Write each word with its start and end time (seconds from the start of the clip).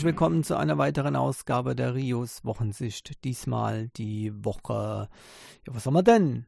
herzlich 0.00 0.14
willkommen 0.14 0.42
zu 0.44 0.56
einer 0.56 0.78
weiteren 0.78 1.14
Ausgabe 1.14 1.76
der 1.76 1.94
Rios 1.94 2.42
Wochensicht. 2.42 3.22
Diesmal 3.22 3.88
die 3.88 4.32
Woche, 4.42 5.10
ja, 5.66 5.74
was 5.74 5.84
haben 5.84 5.92
wir 5.92 6.02
denn? 6.02 6.46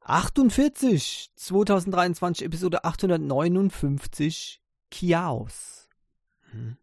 48, 0.00 1.30
2023, 1.36 2.44
Episode 2.44 2.82
859, 2.82 4.60
Chaos. 4.90 5.88
Hm. 6.50 6.76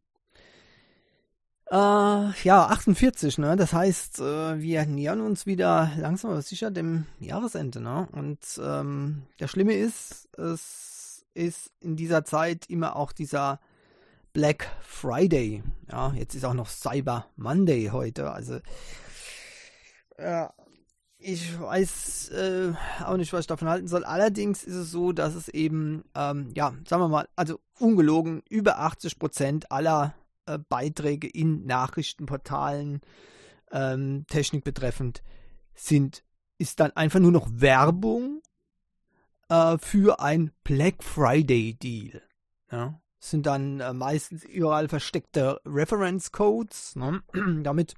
Äh, 1.70 1.76
ja, 1.76 2.68
48, 2.68 3.38
ne? 3.38 3.58
Das 3.58 3.74
heißt, 3.74 4.20
äh, 4.22 4.62
wir 4.62 4.86
nähern 4.86 5.20
uns 5.20 5.46
wieder 5.46 5.92
langsam 5.98 6.32
aber 6.32 6.44
sicher 6.44 6.72
dem 6.72 7.08
Jahresende, 7.20 7.82
ne? 7.82 8.08
Und 8.14 8.40
ähm, 8.64 9.24
das 9.38 9.52
Schlimme 9.52 9.74
ist, 9.74 10.30
es 10.38 11.26
ist 11.34 11.74
in 11.82 11.98
dieser 11.98 12.24
Zeit 12.24 12.70
immer 12.70 12.96
auch 12.96 13.12
dieser 13.12 13.60
Black 14.36 14.70
Friday. 14.82 15.64
Ja, 15.90 16.12
jetzt 16.12 16.36
ist 16.36 16.44
auch 16.44 16.54
noch 16.54 16.68
Cyber 16.68 17.26
Monday 17.38 17.88
heute. 17.94 18.32
Also, 18.32 18.60
ja, 20.20 20.54
ich 21.18 21.58
weiß 21.58 22.32
äh, 22.32 22.74
auch 23.06 23.16
nicht, 23.16 23.32
was 23.32 23.42
ich 23.42 23.48
davon 23.48 23.70
halten 23.70 23.88
soll. 23.88 24.04
Allerdings 24.04 24.66
ist 24.66 24.76
es 24.76 24.92
so, 24.92 25.14
dass 25.14 25.36
es 25.36 25.48
eben, 25.48 26.04
ähm, 26.16 26.52
ja, 26.54 26.74
sagen 26.86 27.02
wir 27.02 27.08
mal, 27.08 27.30
also 27.38 27.62
ungelogen, 27.80 28.44
über 28.50 28.80
80 28.80 29.20
Prozent 29.20 29.72
aller 29.72 30.16
äh, 30.48 30.60
Beiträge 30.60 31.30
in 31.30 31.66
Nachrichtenportalen, 31.66 33.00
ähm, 33.72 34.26
Technik 34.28 34.66
betreffend, 34.66 35.24
sind, 35.76 36.26
ist 36.58 36.82
dann 36.82 36.92
einfach 36.92 37.22
nur 37.22 37.32
noch 37.32 37.48
Werbung 37.54 38.42
äh, 39.48 39.78
für 39.78 40.20
ein 40.20 40.52
Black 40.66 41.06
Friday 41.06 41.76
Deal. 41.76 42.22
Ja? 42.70 43.00
Sind 43.26 43.48
dann 43.48 43.80
äh, 43.80 43.92
meistens 43.92 44.44
überall 44.44 44.88
versteckte 44.88 45.60
Reference 45.66 46.32
Codes. 46.32 46.96
Ne? 46.96 47.24
Damit 47.64 47.96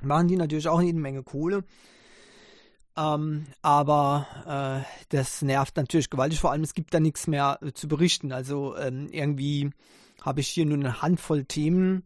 machen 0.00 0.28
die 0.28 0.36
natürlich 0.36 0.68
auch 0.68 0.80
jede 0.80 0.98
Menge 0.98 1.22
Kohle. 1.22 1.62
Ähm, 2.96 3.46
aber 3.60 4.84
äh, 4.86 5.04
das 5.10 5.42
nervt 5.42 5.76
natürlich 5.76 6.08
gewaltig. 6.08 6.40
Vor 6.40 6.52
allem, 6.52 6.62
es 6.62 6.72
gibt 6.72 6.94
da 6.94 7.00
nichts 7.00 7.26
mehr 7.26 7.58
äh, 7.60 7.72
zu 7.72 7.86
berichten. 7.86 8.32
Also 8.32 8.74
ähm, 8.78 9.08
irgendwie 9.10 9.70
habe 10.22 10.40
ich 10.40 10.48
hier 10.48 10.64
nur 10.64 10.78
eine 10.78 11.02
Handvoll 11.02 11.44
Themen. 11.44 12.04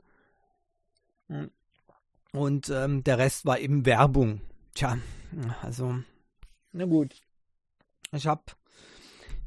Und 2.32 2.68
ähm, 2.68 3.04
der 3.04 3.18
Rest 3.18 3.46
war 3.46 3.60
eben 3.60 3.86
Werbung. 3.86 4.40
Tja, 4.74 4.98
also, 5.62 6.00
na 6.72 6.84
gut. 6.84 7.14
Ich 8.10 8.26
habe 8.26 8.42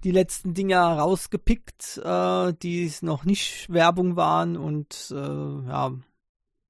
die 0.04 0.12
letzten 0.12 0.54
Dinger 0.54 0.98
rausgepickt, 0.98 1.98
äh, 2.04 2.54
die 2.54 2.92
noch 3.02 3.26
nicht 3.26 3.72
Werbung 3.72 4.16
waren 4.16 4.58
und 4.58 5.12
äh, 5.12 5.16
ja, 5.16 5.94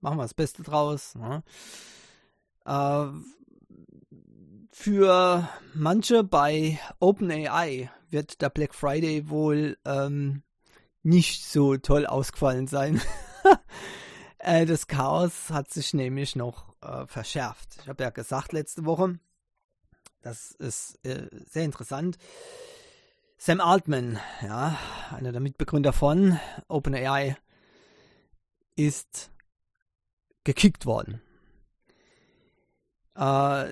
machen 0.01 0.17
wir 0.17 0.23
das 0.23 0.33
Beste 0.33 0.63
draus. 0.63 1.15
Ne? 1.15 1.43
Äh, 2.65 3.07
für 4.71 5.47
manche 5.73 6.23
bei 6.23 6.79
OpenAI 6.99 7.89
wird 8.09 8.41
der 8.41 8.49
Black 8.49 8.75
Friday 8.75 9.29
wohl 9.29 9.77
ähm, 9.85 10.43
nicht 11.01 11.45
so 11.45 11.77
toll 11.77 12.05
ausgefallen 12.05 12.67
sein. 12.67 13.01
äh, 14.39 14.65
das 14.65 14.87
Chaos 14.87 15.49
hat 15.49 15.71
sich 15.71 15.93
nämlich 15.93 16.35
noch 16.35 16.75
äh, 16.81 17.05
verschärft. 17.07 17.77
Ich 17.81 17.87
habe 17.87 18.03
ja 18.03 18.09
gesagt 18.09 18.53
letzte 18.53 18.85
Woche, 18.85 19.19
das 20.21 20.51
ist 20.51 20.99
äh, 21.05 21.27
sehr 21.49 21.65
interessant. 21.65 22.17
Sam 23.45 23.59
Altman, 23.59 24.19
ja, 24.41 24.77
einer 25.11 25.33
der 25.33 25.41
Mitbegründer 25.41 25.91
von 25.91 26.39
OpenAI, 26.69 27.35
ist 28.77 29.31
gekickt 30.45 30.85
worden. 30.85 31.21
Äh, 33.15 33.65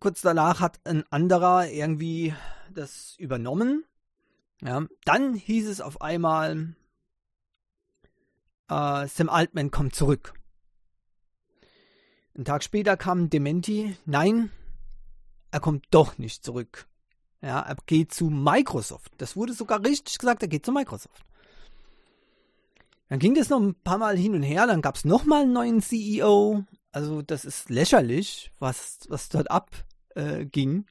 kurz 0.00 0.22
danach 0.22 0.60
hat 0.60 0.80
ein 0.84 1.04
anderer 1.10 1.68
irgendwie 1.68 2.34
das 2.74 3.14
übernommen 3.18 3.84
ja, 4.62 4.86
dann 5.04 5.34
hieß 5.34 5.68
es 5.68 5.80
auf 5.80 6.00
einmal, 6.00 6.74
äh, 8.68 9.06
Sam 9.06 9.28
Altman 9.28 9.70
kommt 9.70 9.94
zurück. 9.94 10.34
Ein 12.36 12.44
Tag 12.44 12.64
später 12.64 12.96
kam 12.96 13.30
Dementi, 13.30 13.96
nein, 14.04 14.50
er 15.50 15.60
kommt 15.60 15.86
doch 15.90 16.18
nicht 16.18 16.44
zurück. 16.44 16.88
Ja, 17.42 17.60
er 17.60 17.76
geht 17.86 18.12
zu 18.12 18.26
Microsoft. 18.30 19.12
Das 19.18 19.36
wurde 19.36 19.52
sogar 19.52 19.84
richtig 19.84 20.18
gesagt, 20.18 20.42
er 20.42 20.48
geht 20.48 20.64
zu 20.64 20.72
Microsoft. 20.72 21.24
Dann 23.08 23.18
ging 23.18 23.34
das 23.34 23.50
noch 23.50 23.60
ein 23.60 23.74
paar 23.74 23.98
Mal 23.98 24.16
hin 24.16 24.34
und 24.34 24.42
her, 24.42 24.66
dann 24.66 24.82
gab 24.82 24.96
es 24.96 25.04
nochmal 25.04 25.42
einen 25.42 25.52
neuen 25.52 25.80
CEO. 25.80 26.64
Also 26.90 27.22
das 27.22 27.44
ist 27.44 27.70
lächerlich, 27.70 28.52
was, 28.58 29.00
was 29.08 29.28
dort 29.28 29.50
abging. 29.50 30.80
Äh, 30.80 30.84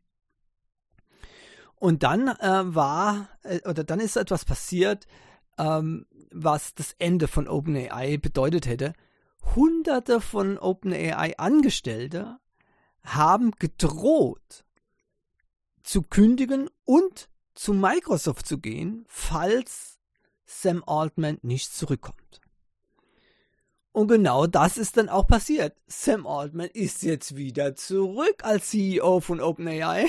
und 1.78 2.04
dann 2.04 2.28
äh, 2.28 2.76
war, 2.76 3.30
äh, 3.44 3.60
oder 3.68 3.84
dann 3.84 4.00
ist 4.00 4.16
etwas 4.16 4.46
passiert, 4.46 5.08
ähm, 5.58 6.06
was 6.32 6.74
das 6.74 6.96
Ende 7.00 7.28
von 7.28 7.48
OpenAI 7.48 8.18
bedeutet 8.18 8.66
hätte. 8.66 8.94
Hunderte 9.56 10.22
von 10.22 10.58
OpenAI-Angestellte 10.58 12.40
haben 13.04 13.52
gedroht, 13.52 14.66
zu 15.86 16.02
kündigen 16.02 16.70
und 16.84 17.30
zu 17.54 17.74
Microsoft 17.74 18.48
zu 18.48 18.58
gehen, 18.58 19.06
falls 19.08 20.00
Sam 20.46 20.84
Altman 20.86 21.38
nicht 21.42 21.74
zurückkommt. 21.74 22.42
Und 23.92 24.10
genau 24.10 24.46
das 24.46 24.78
ist 24.78 24.98
dann 24.98 25.08
auch 25.08 25.26
passiert. 25.26 25.78
Sam 25.88 26.28
Altman 26.28 26.70
ist 26.74 27.04
jetzt 27.04 27.38
wieder 27.38 27.76
zurück 27.76 28.44
als 28.44 28.72
CEO 28.72 29.22
von 29.22 29.40
OpenAI. 29.40 30.08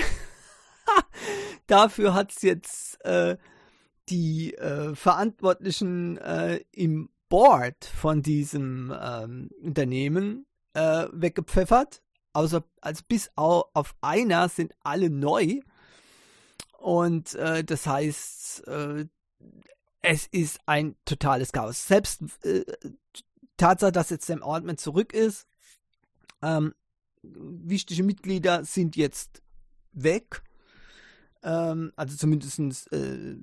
Dafür 1.69 2.15
hat 2.15 2.32
es 2.32 2.42
jetzt 2.42 3.04
äh, 3.04 3.36
die 4.09 4.54
äh, 4.54 4.94
Verantwortlichen 4.94 6.16
äh, 6.19 6.60
im 6.72 7.10
Board 7.28 7.84
von 7.84 8.22
diesem 8.22 8.92
ähm, 9.00 9.50
Unternehmen 9.62 10.47
äh, 10.75 11.06
weggepfeffert. 11.12 12.03
Außer, 12.36 12.64
also 12.80 13.02
bis 13.08 13.30
auf, 13.34 13.94
einer 14.00 14.48
sind 14.48 14.74
alle 14.82 15.10
neu. 15.10 15.60
Und 16.78 17.34
äh, 17.34 17.64
das 17.64 17.86
heißt, 17.86 18.66
äh, 18.69 19.06
es 20.02 20.26
ist 20.26 20.60
ein 20.66 20.97
totales 21.04 21.52
Chaos. 21.52 21.86
Selbst 21.86 22.22
äh, 22.44 22.64
Tatsache, 23.56 23.92
dass 23.92 24.10
jetzt 24.10 24.26
Sam 24.26 24.42
Altman 24.42 24.76
zurück 24.76 25.12
ist, 25.12 25.47
ähm, 26.42 26.74
wichtige 27.22 28.02
Mitglieder 28.02 28.64
sind 28.64 28.97
jetzt 28.97 29.42
weg 29.92 30.42
ähm, 31.47 31.92
also 31.97 32.14
zumindest 32.16 32.92
äh, 32.92 33.36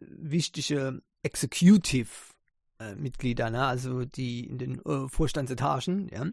wichtige 0.00 1.02
Executive-Mitglieder, 1.22 3.46
äh, 3.46 3.50
ne? 3.50 3.64
also 3.64 4.04
die 4.04 4.46
in 4.46 4.58
den 4.58 4.84
äh, 4.84 5.08
Vorstandsetagen, 5.08 6.10
ja. 6.12 6.26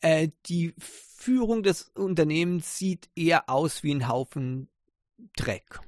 Äh, 0.00 0.28
die 0.46 0.74
Führung 0.78 1.62
des 1.62 1.90
Unternehmens 1.94 2.78
sieht 2.78 3.08
eher 3.16 3.48
aus 3.50 3.82
wie 3.82 3.94
ein 3.94 4.08
Haufen 4.08 4.68
Dreck. 5.36 5.80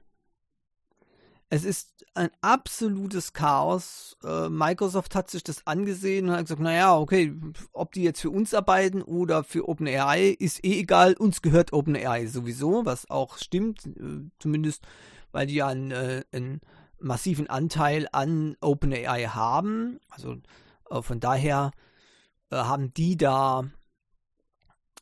Es 1.49 1.65
ist 1.65 2.07
ein 2.15 2.31
absolutes 2.41 3.33
Chaos. 3.33 4.17
Äh, 4.25 4.49
Microsoft 4.49 5.15
hat 5.15 5.31
sich 5.31 5.45
das 5.45 5.67
angesehen 5.67 6.29
und 6.29 6.33
hat 6.35 6.43
gesagt, 6.43 6.61
naja, 6.61 6.97
okay, 6.97 7.33
ob 7.73 7.93
die 7.93 8.03
jetzt 8.03 8.21
für 8.21 8.31
uns 8.31 8.53
arbeiten 8.55 9.03
oder 9.03 9.45
für 9.45 9.69
OpenAI, 9.69 10.37
ist 10.39 10.65
eh 10.65 10.81
egal. 10.81 11.15
Uns 11.15 11.43
gehört 11.43 11.73
OpenAI 11.73 12.27
sowieso, 12.27 12.85
was 12.85 13.09
auch 13.11 13.39
stimmt, 13.39 13.87
äh, 13.87 14.29
zumindest 14.39 14.85
weil 15.33 15.47
die 15.47 15.55
ja 15.55 15.69
einen, 15.69 15.93
einen 16.33 16.61
massiven 16.99 17.49
Anteil 17.49 18.09
an 18.11 18.57
OpenAI 18.61 19.27
haben. 19.27 20.01
Also 20.09 20.39
von 21.03 21.21
daher 21.21 21.71
haben 22.51 22.93
die 22.93 23.17
da 23.17 23.71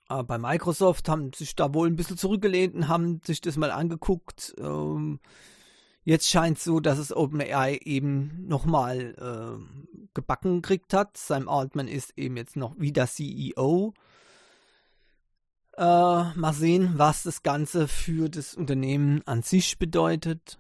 äh, 0.09 0.23
bei 0.23 0.39
Microsoft, 0.39 1.09
haben 1.09 1.33
sich 1.33 1.55
da 1.57 1.73
wohl 1.75 1.89
ein 1.89 1.97
bisschen 1.97 2.17
zurückgelehnt 2.17 2.75
und 2.75 2.89
haben 2.89 3.21
sich 3.25 3.41
das 3.41 3.57
mal 3.57 3.71
angeguckt. 3.71 4.55
Ähm, 4.59 5.21
Jetzt 6.09 6.31
scheint 6.31 6.57
es 6.57 6.65
so, 6.65 6.81
dass 6.81 6.97
es 6.97 7.15
OpenAI 7.15 7.81
eben 7.85 8.47
nochmal 8.49 9.15
äh, 9.19 10.09
gebacken 10.15 10.63
gekriegt 10.63 10.95
hat. 10.95 11.19
Sam 11.19 11.51
Altman 11.51 11.87
ist 11.87 12.17
eben 12.17 12.39
jetzt 12.39 12.57
noch 12.57 12.79
wieder 12.79 13.07
CEO. 13.07 13.93
Äh, 15.77 15.83
mal 15.83 16.55
sehen, 16.55 16.95
was 16.97 17.25
das 17.25 17.43
Ganze 17.43 17.89
für 17.89 18.31
das 18.31 18.55
Unternehmen 18.55 19.21
an 19.27 19.43
sich 19.43 19.79
bedeutet. 19.79 20.59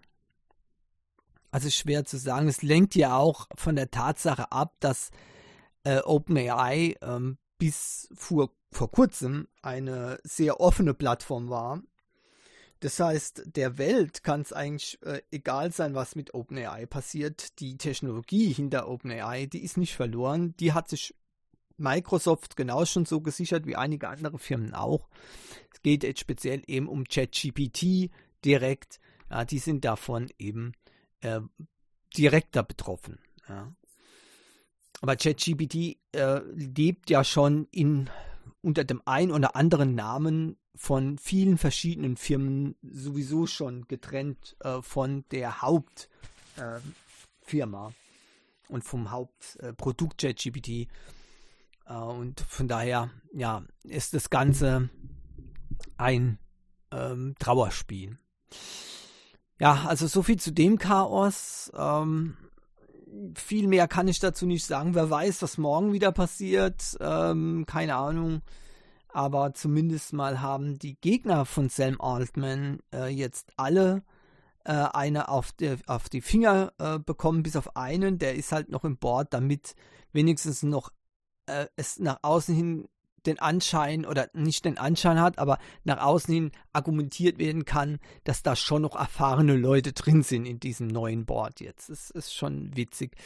Also 1.50 1.70
schwer 1.70 2.04
zu 2.04 2.18
sagen. 2.18 2.46
Es 2.46 2.60
lenkt 2.60 2.94
ja 2.94 3.16
auch 3.16 3.48
von 3.54 3.74
der 3.74 3.90
Tatsache 3.90 4.52
ab, 4.52 4.74
dass 4.80 5.08
äh, 5.82 6.00
OpenAI 6.00 6.96
ähm, 7.00 7.38
bis 7.56 8.10
vor, 8.12 8.50
vor 8.70 8.90
kurzem 8.90 9.48
eine 9.62 10.18
sehr 10.22 10.60
offene 10.60 10.94
Plattform 10.94 11.48
war 11.48 11.82
Das 12.80 13.00
heißt, 13.00 13.42
der 13.56 13.78
Welt 13.78 14.22
kann 14.22 14.42
es 14.42 14.52
eigentlich 14.52 15.02
äh, 15.02 15.20
egal 15.30 15.72
sein, 15.72 15.94
was 15.94 16.14
mit 16.14 16.34
OpenAI 16.34 16.86
passiert. 16.86 17.58
Die 17.60 17.76
Technologie 17.76 18.52
hinter 18.52 18.88
OpenAI, 18.88 19.46
die 19.46 19.62
ist 19.62 19.76
nicht 19.76 19.94
verloren. 19.94 20.54
Die 20.58 20.72
hat 20.72 20.88
sich 20.88 21.14
Microsoft 21.76 22.56
genau 22.56 22.84
schon 22.84 23.06
so 23.06 23.20
gesichert 23.20 23.66
wie 23.66 23.76
einige 23.76 24.08
andere 24.08 24.38
Firmen 24.38 24.74
auch. 24.74 25.08
Es 25.72 25.82
geht 25.82 26.02
jetzt 26.02 26.20
speziell 26.20 26.62
eben 26.66 26.88
um 26.88 27.04
ChatGPT 27.04 28.10
direkt. 28.44 29.00
Ja, 29.30 29.44
die 29.44 29.58
sind 29.58 29.84
davon 29.84 30.28
eben 30.38 30.72
äh, 31.20 31.40
direkter 32.16 32.62
betroffen. 32.62 33.18
Ja. 33.48 33.72
Aber 35.00 35.16
ChatGPT 35.16 35.98
äh, 36.12 36.40
lebt 36.54 37.10
ja 37.10 37.22
schon 37.22 37.68
in, 37.70 38.10
unter 38.62 38.84
dem 38.84 39.02
einen 39.04 39.32
oder 39.32 39.56
anderen 39.56 39.94
Namen 39.94 40.56
von 40.74 41.18
vielen 41.18 41.58
verschiedenen 41.58 42.16
Firmen 42.16 42.76
sowieso 42.82 43.46
schon 43.46 43.86
getrennt 43.88 44.56
äh, 44.60 44.80
von 44.82 45.24
der 45.30 45.60
Hauptfirma 45.62 46.08
äh, 47.88 47.92
und 48.72 48.84
vom 48.84 49.10
Hauptprodukt 49.10 50.20
ChatGPT. 50.20 50.88
Äh, 51.86 51.94
und 51.94 52.40
von 52.40 52.68
daher, 52.68 53.10
ja, 53.32 53.64
ist 53.82 54.14
das 54.14 54.30
Ganze 54.30 54.88
ein 55.96 56.38
ähm, 56.92 57.34
Trauerspiel. 57.38 58.18
Ja, 59.60 59.84
also 59.86 60.06
so 60.06 60.22
viel 60.22 60.38
zu 60.38 60.52
dem 60.52 60.78
Chaos. 60.78 61.72
Ähm, 61.76 62.36
viel 63.34 63.68
mehr 63.68 63.88
kann 63.88 64.08
ich 64.08 64.20
dazu 64.20 64.46
nicht 64.46 64.64
sagen. 64.64 64.94
Wer 64.94 65.10
weiß, 65.10 65.42
was 65.42 65.58
morgen 65.58 65.92
wieder 65.92 66.12
passiert. 66.12 66.96
Ähm, 67.00 67.64
keine 67.66 67.96
Ahnung. 67.96 68.42
Aber 69.08 69.54
zumindest 69.54 70.12
mal 70.12 70.40
haben 70.40 70.78
die 70.78 70.96
Gegner 71.00 71.44
von 71.44 71.68
Sam 71.68 72.00
Altman 72.00 72.80
äh, 72.92 73.08
jetzt 73.08 73.52
alle 73.56 74.02
äh, 74.64 74.72
eine 74.72 75.28
auf, 75.28 75.52
der, 75.52 75.78
auf 75.86 76.08
die 76.08 76.20
Finger 76.20 76.72
äh, 76.78 76.98
bekommen, 76.98 77.42
bis 77.42 77.56
auf 77.56 77.76
einen. 77.76 78.18
Der 78.18 78.34
ist 78.34 78.52
halt 78.52 78.68
noch 78.68 78.84
im 78.84 78.98
Board, 78.98 79.32
damit 79.32 79.74
wenigstens 80.12 80.62
noch 80.62 80.90
äh, 81.46 81.66
es 81.76 81.98
nach 81.98 82.18
außen 82.22 82.54
hin 82.54 82.88
den 83.28 83.38
Anschein 83.38 84.04
oder 84.04 84.28
nicht 84.32 84.64
den 84.64 84.78
Anschein 84.78 85.20
hat, 85.20 85.38
aber 85.38 85.58
nach 85.84 86.02
außen 86.02 86.34
hin 86.34 86.52
argumentiert 86.72 87.38
werden 87.38 87.64
kann, 87.64 87.98
dass 88.24 88.42
da 88.42 88.56
schon 88.56 88.82
noch 88.82 88.96
erfahrene 88.96 89.56
Leute 89.56 89.92
drin 89.92 90.22
sind 90.22 90.46
in 90.46 90.58
diesem 90.58 90.88
neuen 90.88 91.26
Board 91.26 91.60
jetzt. 91.60 91.88
Das 91.90 92.10
ist 92.10 92.34
schon 92.34 92.76
witzig. 92.76 93.16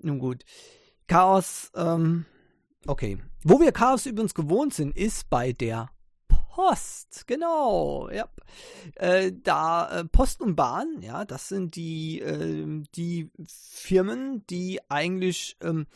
Nun 0.00 0.18
gut. 0.18 0.44
Chaos, 1.06 1.70
ähm, 1.76 2.24
okay. 2.86 3.18
Wo 3.44 3.60
wir 3.60 3.72
Chaos 3.72 4.06
übrigens 4.06 4.34
gewohnt 4.34 4.74
sind, 4.74 4.96
ist 4.96 5.30
bei 5.30 5.52
der 5.52 5.90
Post, 6.54 7.26
genau, 7.26 8.10
ja. 8.10 8.28
Äh, 8.96 9.32
da 9.42 10.00
äh, 10.00 10.04
Post 10.04 10.42
und 10.42 10.54
Bahn, 10.54 11.00
ja, 11.00 11.24
das 11.24 11.48
sind 11.48 11.76
die, 11.76 12.20
äh, 12.20 12.82
die 12.94 13.30
Firmen, 13.46 14.46
die 14.48 14.78
eigentlich 14.90 15.56
ähm, 15.62 15.86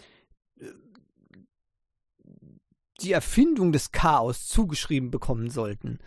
die 3.01 3.13
Erfindung 3.13 3.73
des 3.73 3.93
Chaos 3.93 4.47
zugeschrieben 4.47 5.11
bekommen 5.11 5.51
sollten. 5.51 5.99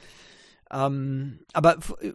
Ähm, 0.71 1.39
aber 1.53 1.77
äh, 2.00 2.13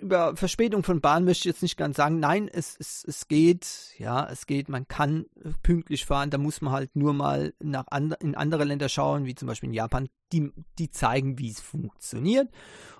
über 0.00 0.34
Verspätung 0.34 0.82
von 0.82 1.02
Bahn 1.02 1.24
möchte 1.24 1.40
ich 1.40 1.52
jetzt 1.52 1.62
nicht 1.62 1.76
ganz 1.76 1.98
sagen. 1.98 2.18
Nein, 2.18 2.48
es, 2.48 2.76
es, 2.78 3.04
es 3.06 3.28
geht, 3.28 3.94
ja, 3.98 4.26
es 4.26 4.46
geht, 4.46 4.70
man 4.70 4.88
kann 4.88 5.26
pünktlich 5.62 6.06
fahren, 6.06 6.30
da 6.30 6.38
muss 6.38 6.62
man 6.62 6.72
halt 6.72 6.96
nur 6.96 7.12
mal 7.12 7.52
nach 7.62 7.86
and 7.90 8.14
in 8.22 8.34
andere 8.34 8.64
Länder 8.64 8.88
schauen, 8.88 9.26
wie 9.26 9.34
zum 9.34 9.48
Beispiel 9.48 9.68
in 9.68 9.74
Japan, 9.74 10.08
die, 10.32 10.50
die 10.78 10.90
zeigen, 10.90 11.38
wie 11.38 11.50
es 11.50 11.60
funktioniert. 11.60 12.48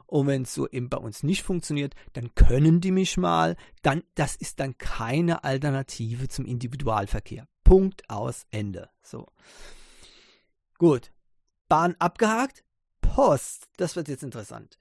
Und 0.06 0.26
wenn 0.26 0.42
es 0.42 0.52
so 0.52 0.68
eben 0.68 0.90
bei 0.90 0.98
uns 0.98 1.22
nicht 1.22 1.44
funktioniert, 1.44 1.94
dann 2.12 2.34
können 2.34 2.80
die 2.80 2.90
mich 2.90 3.16
mal, 3.16 3.56
dann, 3.82 4.02
das 4.16 4.36
ist 4.36 4.60
dann 4.60 4.76
keine 4.76 5.44
Alternative 5.44 6.28
zum 6.28 6.44
Individualverkehr. 6.44 7.46
Punkt 7.64 8.10
aus 8.10 8.44
Ende. 8.50 8.90
So. 9.02 9.28
Gut. 10.80 11.12
Bahn 11.68 11.94
abgehakt. 11.98 12.64
Post. 13.02 13.68
Das 13.76 13.96
wird 13.96 14.08
jetzt 14.08 14.22
interessant. 14.22 14.78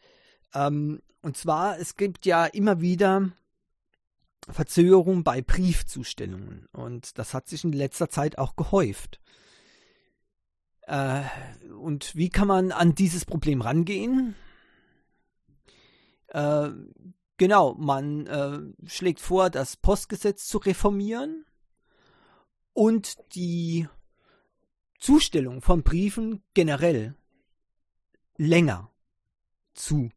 Ähm, 0.53 1.01
und 1.21 1.35
zwar, 1.35 1.77
es 1.77 1.97
gibt 1.97 2.25
ja 2.25 2.45
immer 2.45 2.79
wieder 2.79 3.33
Verzögerungen 4.47 5.25
bei 5.25 5.41
Briefzustellungen. 5.41 6.67
Und 6.71 7.17
das 7.19 7.33
hat 7.33 7.49
sich 7.49 7.65
in 7.65 7.73
letzter 7.73 8.09
Zeit 8.09 8.37
auch 8.37 8.55
gehäuft. 8.55 9.19
Äh, 10.83 11.23
und 11.77 12.15
wie 12.15 12.29
kann 12.29 12.47
man 12.47 12.71
an 12.71 12.95
dieses 12.95 13.25
Problem 13.25 13.59
rangehen? 13.59 14.35
Äh, 16.27 16.69
genau, 17.35 17.73
man 17.73 18.25
äh, 18.25 18.87
schlägt 18.87 19.19
vor, 19.19 19.49
das 19.49 19.75
Postgesetz 19.75 20.47
zu 20.47 20.59
reformieren 20.59 21.45
und 22.71 23.17
die 23.35 23.89
Zustellung 24.99 25.61
von 25.61 25.83
Briefen 25.83 26.43
generell 26.53 27.15
länger 28.37 28.91
zu 29.73 30.09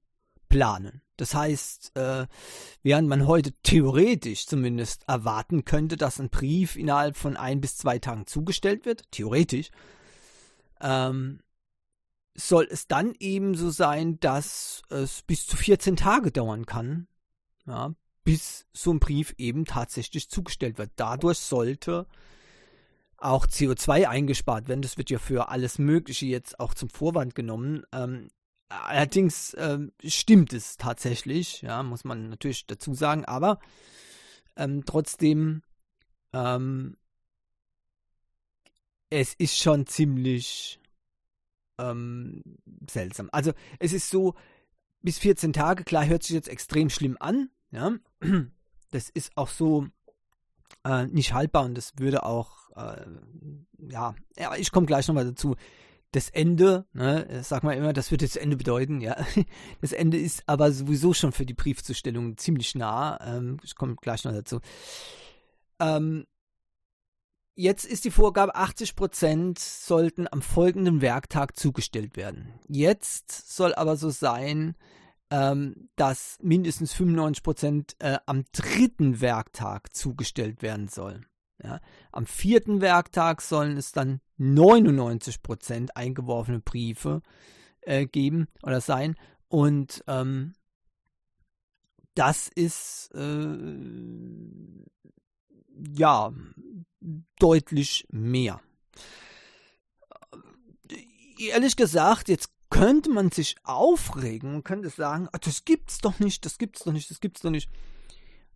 planen. 0.49 1.03
Das 1.17 1.35
heißt, 1.35 1.97
äh, 1.97 2.27
während 2.83 3.09
man 3.09 3.27
heute 3.27 3.53
theoretisch 3.63 4.47
zumindest 4.47 5.09
erwarten 5.09 5.65
könnte, 5.65 5.97
dass 5.97 6.19
ein 6.19 6.31
Brief 6.31 6.77
innerhalb 6.77 7.17
von 7.17 7.37
ein 7.37 7.61
bis 7.61 7.77
zwei 7.77 7.99
Tagen 7.99 8.27
zugestellt 8.27 8.85
wird, 8.87 9.05
theoretisch, 9.13 9.71
ähm, 10.81 11.41
soll 12.35 12.67
es 12.71 12.89
dann 12.89 13.15
eben 13.19 13.55
so 13.55 13.71
sein, 13.71 14.19
dass 14.21 14.83
es 14.89 15.23
bis 15.23 15.47
zu 15.47 15.57
14 15.57 15.97
Tage 15.97 16.33
dauern 16.33 16.67
kann, 16.67 17.07
ja, 17.67 17.95
bis 18.25 18.67
so 18.73 18.93
ein 18.93 19.01
Brief 19.01 19.35
eben 19.39 19.65
tatsächlich 19.65 20.29
zugestellt 20.29 20.79
wird. 20.79 20.93
Dadurch 20.97 21.39
sollte 21.39 22.07
auch 23.23 23.47
CO2 23.47 24.09
eingespart 24.09 24.69
werden. 24.69 24.83
Das 24.83 24.99
wird 24.99 25.11
ja 25.11 25.19
für 25.19 25.49
alles 25.49 25.79
Mögliche 25.79 26.27
jetzt 26.27 26.61
auch 26.61 26.75
zum 26.75 26.89
Vorwand 26.89 27.35
genommen. 27.35 27.85
Ähm, 27.93 28.29
allerdings 28.69 29.55
ähm, 29.59 29.93
stimmt 30.05 30.53
es 30.53 30.77
tatsächlich, 30.77 31.63
ja, 31.63 31.83
muss 31.83 32.05
man 32.05 32.31
natürlich 32.31 32.67
dazu 32.67 32.95
sagen, 32.95 33.25
aber 33.25 33.59
ähm, 34.57 34.85
trotzdem, 34.85 35.63
ähm, 36.33 36.97
es 39.11 39.35
ist 39.35 39.59
schon 39.59 39.87
ziemlich 39.87 40.81
ähm, 41.79 42.43
seltsam. 42.89 43.29
Also 43.33 43.53
es 43.79 43.93
ist 43.93 44.11
so, 44.11 44.35
bis 45.03 45.19
14 45.19 45.53
Tage, 45.53 45.85
klar, 45.85 46.07
hört 46.07 46.23
sich 46.23 46.35
jetzt 46.35 46.49
extrem 46.49 46.91
schlimm 46.91 47.17
an, 47.21 47.51
ja. 47.71 47.93
Das 48.91 49.09
ist 49.09 49.33
auch 49.37 49.49
so 49.49 49.87
äh, 50.85 51.07
nicht 51.07 51.33
haltbar 51.35 51.65
und 51.65 51.77
das 51.77 51.93
würde 51.97 52.25
auch, 52.25 52.71
äh, 52.77 53.07
ja, 53.89 54.15
ja, 54.39 54.57
ich 54.57 54.73
komme 54.73 54.87
gleich 54.87 55.09
nochmal 55.09 55.27
dazu. 55.27 55.57
Das 56.13 56.29
Ende, 56.29 56.85
ne, 56.93 57.41
sag 57.43 57.63
mal 57.63 57.73
immer, 57.73 57.95
das 57.95 58.11
wird 58.11 58.21
das 58.21 58.37
Ende 58.37 58.57
bedeuten, 58.57 59.01
ja. 59.01 59.17
Das 59.81 59.93
Ende 59.93 60.19
ist 60.19 60.43
aber 60.47 60.71
sowieso 60.71 61.15
schon 61.15 61.33
für 61.33 61.47
die 61.47 61.55
Briefzustellung 61.55 62.37
ziemlich 62.37 62.75
nah. 62.75 63.19
Ähm, 63.25 63.59
ich 63.65 63.75
komme 63.75 63.97
gleich 63.97 64.25
noch 64.25 64.33
dazu. 64.33 64.61
Ähm, 65.81 66.27
Jetzt 67.55 67.85
ist 67.85 68.07
die 68.07 68.11
Vorgabe, 68.11 68.57
80% 68.57 69.59
sollten 69.59 70.27
am 70.31 70.41
folgenden 70.41 71.03
Werktag 71.03 71.55
zugestellt 71.55 72.17
werden. 72.17 72.55
Jetzt 72.67 73.55
soll 73.55 73.75
aber 73.75 73.97
so 73.97 74.09
sein, 74.09 74.75
ähm, 75.33 75.89
dass 75.97 76.39
mindestens 76.43 76.93
95 76.93 77.43
Prozent 77.43 77.97
äh, 78.01 78.19
am 78.27 78.45
dritten 78.53 79.23
Werktag 79.23 79.97
zugestellt 79.97 80.61
werden 80.61 80.89
sollen. 80.89 81.25
Ja. 81.63 81.81
Am 82.11 82.27
vierten 82.27 82.83
Werktag 82.83 83.41
sollen 83.41 83.79
es 83.79 83.93
dann 83.93 84.21
99 84.37 85.43
Prozent 85.43 85.97
eingeworfene 85.97 86.61
Briefe 86.61 87.23
äh, 87.81 88.05
geben 88.05 88.47
oder 88.63 88.83
sein. 88.83 89.17
Und 89.49 90.05
ähm, 90.07 90.53
das 92.15 92.49
ist 92.49 93.11
äh, 93.15 93.57
ja 95.97 96.31
deutlich 97.39 98.07
mehr. 98.11 98.61
Ehrlich 101.39 101.77
gesagt, 101.77 102.29
jetzt 102.29 102.52
könnte 102.73 103.11
man 103.11 103.31
sich 103.31 103.57
aufregen 103.65 104.55
und 104.55 104.65
könnte 104.65 104.89
sagen, 104.89 105.29
ah, 105.33 105.39
das 105.39 105.65
gibt's 105.67 105.99
doch 105.99 106.19
nicht, 106.19 106.45
das 106.47 106.57
gibt's 106.57 106.85
doch 106.85 106.93
nicht, 106.93 107.11
das 107.11 107.21
gibt's 107.21 107.43
doch 107.43 107.51
nicht. 107.51 107.71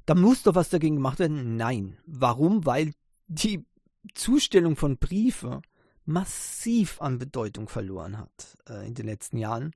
Da 0.07 0.15
muss 0.15 0.43
doch 0.43 0.55
was 0.55 0.71
dagegen 0.71 0.97
gemacht 0.97 1.19
werden. 1.19 1.57
Nein. 1.57 1.99
Warum? 2.07 2.65
Weil 2.65 2.93
die 3.29 3.67
Zustellung 4.15 4.77
von 4.77 4.97
Briefe 4.97 5.61
massiv 6.07 7.03
an 7.03 7.19
Bedeutung 7.19 7.69
verloren 7.69 8.17
hat 8.17 8.57
äh, 8.71 8.87
in 8.87 8.95
den 8.95 9.05
letzten 9.05 9.37
Jahren. 9.37 9.73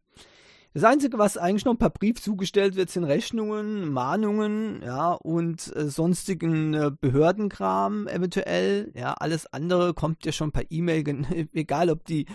Das 0.73 0.85
Einzige, 0.85 1.19
was 1.19 1.37
eigentlich 1.37 1.65
noch 1.65 1.75
per 1.75 1.91
Brief 1.91 2.23
zugestellt 2.23 2.77
wird, 2.77 2.91
sind 2.91 3.03
Rechnungen, 3.03 3.93
Mahnungen, 3.93 4.81
ja, 4.83 5.13
und 5.13 5.75
äh, 5.77 5.89
sonstigen 5.89 6.73
äh, 6.75 6.93
Behördenkram 6.99 8.07
eventuell. 8.07 8.93
Ja, 8.95 9.15
alles 9.15 9.53
andere 9.53 9.93
kommt 9.93 10.25
ja 10.25 10.33
schon 10.33 10.53
per 10.53 10.71
E-Mail, 10.71 11.05
egal 11.53 11.91
ob 11.91 12.05
die 12.05 12.27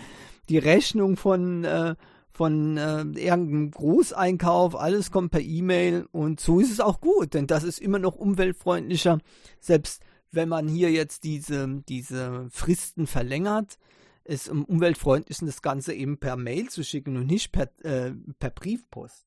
die 0.48 0.58
Rechnung 0.58 1.16
von, 1.16 1.64
äh, 1.64 1.94
von 2.30 2.76
äh, 2.76 3.00
irgendeinem 3.00 3.70
Großeinkauf, 3.70 4.76
alles 4.76 5.10
kommt 5.10 5.30
per 5.30 5.40
E-Mail 5.40 6.06
und 6.12 6.40
so 6.40 6.60
ist 6.60 6.70
es 6.70 6.80
auch 6.80 7.00
gut, 7.00 7.34
denn 7.34 7.46
das 7.46 7.64
ist 7.64 7.80
immer 7.80 7.98
noch 7.98 8.16
umweltfreundlicher, 8.16 9.18
selbst 9.60 10.02
wenn 10.32 10.48
man 10.48 10.68
hier 10.68 10.90
jetzt 10.90 11.24
diese, 11.24 11.82
diese 11.88 12.48
Fristen 12.50 13.06
verlängert, 13.06 13.78
ist 14.24 14.50
am 14.50 14.64
umweltfreundlichsten 14.64 15.46
das 15.46 15.62
Ganze 15.62 15.94
eben 15.94 16.18
per 16.18 16.36
Mail 16.36 16.68
zu 16.68 16.84
schicken 16.84 17.16
und 17.16 17.26
nicht 17.26 17.52
per, 17.52 17.70
äh, 17.84 18.12
per 18.38 18.50
Briefpost. 18.50 19.24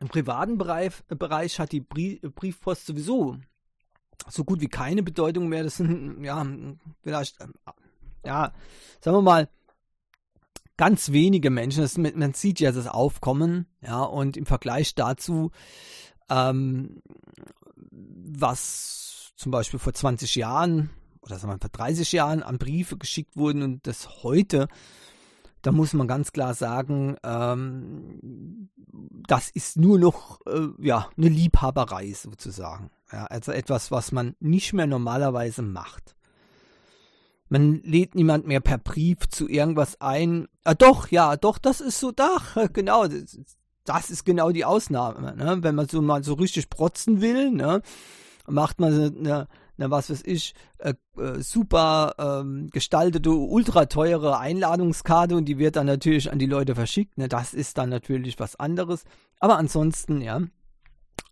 Im 0.00 0.08
privaten 0.08 0.58
Bereich, 0.58 0.92
Bereich 1.06 1.60
hat 1.60 1.70
die 1.70 1.80
Briefpost 1.80 2.86
sowieso 2.86 3.38
so 4.28 4.44
gut 4.44 4.60
wie 4.60 4.68
keine 4.68 5.02
Bedeutung 5.02 5.48
mehr. 5.48 5.64
Das 5.64 5.76
sind, 5.76 6.24
ja, 6.24 6.46
vielleicht, 7.02 7.40
äh, 7.40 7.46
ja, 8.24 8.52
sagen 9.00 9.16
wir 9.16 9.22
mal, 9.22 9.48
ganz 10.76 11.12
wenige 11.12 11.50
Menschen. 11.50 11.82
Das, 11.82 11.98
man 11.98 12.34
sieht 12.34 12.60
ja 12.60 12.72
das 12.72 12.86
Aufkommen, 12.86 13.66
ja, 13.80 14.02
und 14.02 14.36
im 14.36 14.46
Vergleich 14.46 14.94
dazu, 14.94 15.50
ähm, 16.28 17.02
was 17.90 19.32
zum 19.36 19.52
Beispiel 19.52 19.78
vor 19.78 19.92
20 19.92 20.36
Jahren 20.36 20.90
oder 21.22 21.38
sagen 21.38 21.52
wir 21.52 21.58
vor 21.60 21.70
30 21.70 22.10
Jahren 22.12 22.42
an 22.42 22.58
Briefe 22.58 22.96
geschickt 22.96 23.36
wurden 23.36 23.62
und 23.62 23.86
das 23.86 24.22
heute 24.22 24.68
da 25.62 25.70
muss 25.70 25.92
man 25.92 26.08
ganz 26.08 26.32
klar 26.32 26.54
sagen, 26.54 27.16
ähm, 27.22 28.68
das 29.28 29.48
ist 29.48 29.76
nur 29.76 29.98
noch 29.98 30.40
äh, 30.46 30.68
ja, 30.78 31.08
eine 31.16 31.28
Liebhaberei 31.28 32.12
sozusagen. 32.12 32.90
Ja, 33.12 33.26
also 33.26 33.52
etwas, 33.52 33.90
was 33.90 34.10
man 34.10 34.34
nicht 34.40 34.72
mehr 34.72 34.88
normalerweise 34.88 35.62
macht. 35.62 36.16
Man 37.52 37.82
lädt 37.82 38.14
niemand 38.14 38.46
mehr 38.46 38.60
per 38.60 38.78
Brief 38.78 39.28
zu 39.28 39.46
irgendwas 39.46 40.00
ein. 40.00 40.48
Ah, 40.64 40.72
doch, 40.72 41.08
ja, 41.08 41.36
doch, 41.36 41.58
das 41.58 41.82
ist 41.82 42.00
so, 42.00 42.10
da, 42.10 42.38
genau, 42.72 43.06
das, 43.06 43.38
das 43.84 44.10
ist 44.10 44.24
genau 44.24 44.52
die 44.52 44.64
Ausnahme. 44.64 45.36
Ne? 45.36 45.58
Wenn 45.60 45.74
man 45.74 45.86
so 45.86 46.00
mal 46.00 46.24
so 46.24 46.32
richtig 46.32 46.70
protzen 46.70 47.20
will, 47.20 47.50
ne? 47.50 47.82
macht 48.46 48.80
man 48.80 48.94
eine, 48.94 49.48
na 49.76 49.90
was 49.90 50.08
weiß 50.08 50.22
ich, 50.24 50.54
äh, 50.78 50.94
äh, 51.18 51.42
super 51.42 52.14
ähm, 52.16 52.70
gestaltete, 52.70 53.28
ultra 53.28 53.84
teure 53.84 54.38
Einladungskarte 54.38 55.36
und 55.36 55.44
die 55.44 55.58
wird 55.58 55.76
dann 55.76 55.86
natürlich 55.86 56.32
an 56.32 56.38
die 56.38 56.46
Leute 56.46 56.74
verschickt. 56.74 57.18
Ne? 57.18 57.28
Das 57.28 57.52
ist 57.52 57.76
dann 57.76 57.90
natürlich 57.90 58.40
was 58.40 58.56
anderes. 58.56 59.04
Aber 59.40 59.58
ansonsten, 59.58 60.22
ja, 60.22 60.40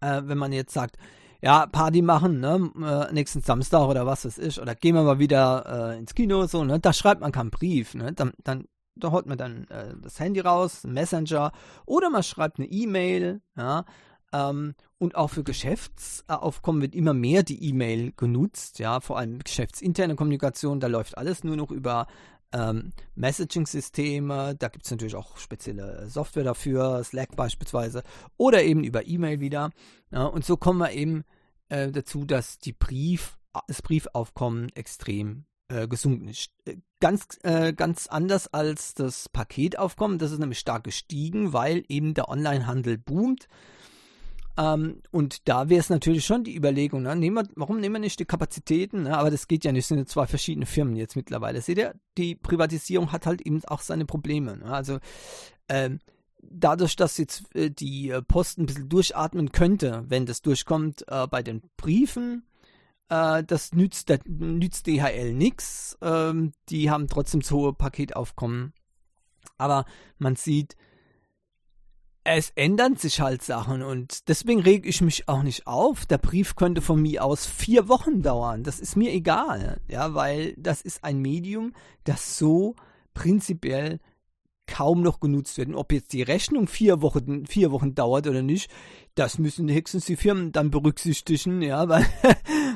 äh, 0.02 0.20
wenn 0.26 0.36
man 0.36 0.52
jetzt 0.52 0.74
sagt, 0.74 0.98
ja, 1.42 1.66
Party 1.66 2.02
machen, 2.02 2.40
ne, 2.40 2.70
äh, 2.82 3.12
nächsten 3.12 3.40
Samstag 3.40 3.88
oder 3.88 4.06
was 4.06 4.25
weiß 4.25 4.38
ich, 4.38 4.61
oder 4.61 4.75
gehen 4.75 4.94
wir 4.94 5.02
mal 5.02 5.18
wieder 5.18 5.92
äh, 5.92 5.99
ins 5.99 6.14
Kino, 6.14 6.47
so, 6.47 6.64
ne, 6.64 6.80
da 6.80 6.92
schreibt 6.92 7.20
man 7.20 7.32
keinen 7.32 7.50
Brief, 7.50 7.94
ne, 7.94 8.12
dann, 8.12 8.32
dann 8.44 8.66
da 8.97 9.11
holt 9.11 9.26
man 9.26 9.38
dann 9.38 9.66
äh, 9.68 9.94
das 10.02 10.20
Handy 10.20 10.40
raus, 10.40 10.85
Messenger, 10.85 11.52
oder 11.87 12.11
man 12.11 12.23
schreibt 12.23 12.59
eine 12.59 12.68
E-Mail, 12.68 13.40
ja, 13.56 13.85
ähm, 14.32 14.75
und 14.99 15.16
auch 15.16 15.28
für 15.28 15.44
Geschäftsaufkommen 15.44 16.82
wird 16.82 16.94
immer 16.94 17.14
mehr 17.14 17.42
die 17.42 17.64
E-Mail 17.64 18.12
genutzt, 18.16 18.78
ja, 18.78 19.00
vor 19.00 19.18
allem 19.18 19.38
geschäftsinterne 19.38 20.16
Kommunikation, 20.16 20.78
da 20.78 20.88
läuft 20.88 21.16
alles 21.16 21.42
nur 21.42 21.56
noch 21.56 21.70
über 21.70 22.06
ähm, 22.52 22.92
Messaging-Systeme, 23.14 24.54
da 24.57 24.69
gibt 24.69 24.85
es 24.85 24.90
natürlich 24.90 25.16
auch 25.16 25.37
spezielle 25.37 26.09
Software 26.09 26.45
dafür, 26.45 27.02
Slack 27.04 27.37
beispielsweise, 27.37 28.02
oder 28.37 28.62
eben 28.62 28.85
über 28.85 29.07
E-Mail 29.07 29.40
wieder. 29.40 29.71
Ja, 30.11 30.25
und 30.25 30.45
so 30.45 30.57
kommen 30.57 30.78
wir 30.78 30.92
eben 30.92 31.25
äh, 31.69 31.90
dazu, 31.90 32.25
dass 32.25 32.59
die 32.59 32.73
Brief, 32.73 33.38
das 33.66 33.83
Briefaufkommen 33.83 34.69
extrem 34.71 35.45
äh, 35.69 35.87
gesunken 35.88 36.28
ist. 36.28 36.50
Äh, 36.64 36.76
ganz, 37.00 37.38
äh, 37.42 37.73
ganz 37.73 38.07
anders 38.09 38.52
als 38.52 38.95
das 38.95 39.28
Paketaufkommen, 39.28 40.19
das 40.19 40.33
ist 40.33 40.38
nämlich 40.38 40.59
stark 40.59 40.85
gestiegen, 40.85 41.52
weil 41.52 41.85
eben 41.88 42.14
der 42.14 42.28
Onlinehandel 42.28 42.99
boomt. 42.99 43.47
Ähm, 44.60 45.02
und 45.10 45.48
da 45.48 45.70
wäre 45.70 45.80
es 45.80 45.88
natürlich 45.88 46.26
schon 46.26 46.44
die 46.44 46.54
Überlegung, 46.54 47.02
ne? 47.02 47.16
nehmen 47.16 47.36
wir, 47.36 47.48
warum 47.56 47.80
nehmen 47.80 47.94
wir 47.94 48.00
nicht 48.00 48.20
die 48.20 48.26
Kapazitäten? 48.26 49.04
Ne? 49.04 49.16
Aber 49.16 49.30
das 49.30 49.48
geht 49.48 49.64
ja 49.64 49.72
nicht, 49.72 49.84
es 49.84 49.88
sind 49.88 49.98
ja 49.98 50.04
zwei 50.04 50.26
verschiedene 50.26 50.66
Firmen 50.66 50.96
jetzt 50.96 51.16
mittlerweile. 51.16 51.62
Seht 51.62 51.78
ihr, 51.78 51.94
die 52.18 52.34
Privatisierung 52.34 53.10
hat 53.10 53.24
halt 53.24 53.40
eben 53.40 53.64
auch 53.64 53.80
seine 53.80 54.04
Probleme. 54.04 54.58
Ne? 54.58 54.66
Also 54.66 54.98
ähm, 55.70 55.98
dadurch, 56.42 56.94
dass 56.96 57.16
jetzt 57.16 57.54
äh, 57.54 57.70
die 57.70 58.10
äh, 58.10 58.20
Post 58.20 58.58
ein 58.58 58.66
bisschen 58.66 58.90
durchatmen 58.90 59.50
könnte, 59.50 60.04
wenn 60.08 60.26
das 60.26 60.42
durchkommt 60.42 61.04
äh, 61.08 61.26
bei 61.26 61.42
den 61.42 61.62
Briefen, 61.78 62.44
äh, 63.08 63.42
das 63.42 63.72
nützt, 63.72 64.10
das 64.10 64.20
nützt 64.26 64.86
DHL 64.86 65.32
nichts. 65.32 65.96
Ähm, 66.02 66.52
die 66.68 66.90
haben 66.90 67.06
trotzdem 67.06 67.42
zu 67.42 67.56
hohe 67.56 67.72
Paketaufkommen. 67.72 68.74
Aber 69.56 69.86
man 70.18 70.36
sieht, 70.36 70.76
es 72.24 72.50
ändern 72.54 72.96
sich 72.96 73.20
halt 73.20 73.42
Sachen 73.42 73.82
und 73.82 74.28
deswegen 74.28 74.60
reg 74.60 74.86
ich 74.86 75.00
mich 75.00 75.28
auch 75.28 75.42
nicht 75.42 75.66
auf. 75.66 76.04
Der 76.06 76.18
Brief 76.18 76.54
könnte 76.54 76.82
von 76.82 77.00
mir 77.00 77.24
aus 77.24 77.46
vier 77.46 77.88
Wochen 77.88 78.22
dauern. 78.22 78.62
Das 78.62 78.78
ist 78.78 78.96
mir 78.96 79.12
egal, 79.12 79.80
ja, 79.88 80.14
weil 80.14 80.54
das 80.56 80.82
ist 80.82 81.02
ein 81.02 81.20
Medium, 81.20 81.72
das 82.04 82.36
so 82.36 82.76
prinzipiell 83.14 84.00
kaum 84.66 85.02
noch 85.02 85.20
genutzt 85.20 85.58
wird. 85.58 85.68
Und 85.68 85.74
ob 85.74 85.92
jetzt 85.92 86.12
die 86.12 86.22
Rechnung 86.22 86.68
vier 86.68 87.02
Wochen, 87.02 87.46
vier 87.46 87.72
Wochen 87.72 87.94
dauert 87.94 88.26
oder 88.26 88.42
nicht, 88.42 88.70
das 89.14 89.38
müssen 89.38 89.70
höchstens 89.70 90.04
die 90.04 90.16
Firmen 90.16 90.52
dann 90.52 90.70
berücksichtigen, 90.70 91.62
ja, 91.62 91.88
weil 91.88 92.06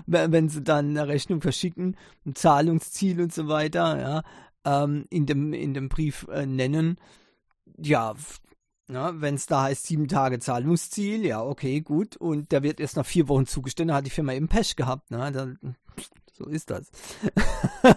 wenn 0.07 0.49
sie 0.49 0.63
dann 0.63 0.91
eine 0.91 1.07
Rechnung 1.07 1.41
verschicken, 1.41 1.97
ein 2.27 2.35
Zahlungsziel 2.35 3.21
und 3.21 3.33
so 3.33 3.47
weiter, 3.49 4.01
ja, 4.01 4.23
ähm, 4.85 5.05
in 5.11 5.27
dem 5.27 5.53
in 5.53 5.75
dem 5.75 5.89
Brief 5.89 6.27
äh, 6.33 6.47
nennen, 6.47 6.97
ja, 7.79 8.15
wenn 8.89 9.35
es 9.35 9.47
da 9.47 9.63
heißt, 9.63 9.87
sieben 9.87 10.09
Tage 10.09 10.39
Zahlungsziel, 10.39 11.25
ja, 11.25 11.43
okay, 11.43 11.81
gut. 11.81 12.17
Und 12.17 12.53
der 12.53 12.63
wird 12.63 12.81
erst 12.81 12.97
nach 12.97 13.07
vier 13.07 13.29
Wochen 13.29 13.47
zugestellt, 13.47 13.91
da 13.91 13.95
hat 13.95 14.07
die 14.07 14.11
Firma 14.11 14.33
eben 14.33 14.49
Pech 14.49 14.77
gehabt. 14.77 15.11
Ne? 15.11 15.33
Dann, 15.33 15.77
so 16.33 16.47
ist 16.47 16.71
das. 16.71 16.91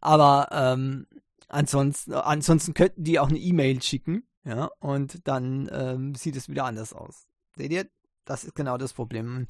Aber 0.00 0.48
ähm, 0.52 1.06
ansonsten, 1.48 2.12
ansonsten 2.14 2.74
könnten 2.74 3.04
die 3.04 3.18
auch 3.18 3.28
eine 3.28 3.38
E-Mail 3.38 3.82
schicken, 3.82 4.24
ja, 4.44 4.70
und 4.78 5.26
dann 5.26 5.70
ähm, 5.72 6.14
sieht 6.14 6.36
es 6.36 6.48
wieder 6.48 6.64
anders 6.64 6.92
aus. 6.92 7.26
Seht 7.56 7.72
ihr? 7.72 7.86
Das 8.26 8.44
ist 8.44 8.54
genau 8.54 8.78
das 8.78 8.92
Problem. 8.92 9.46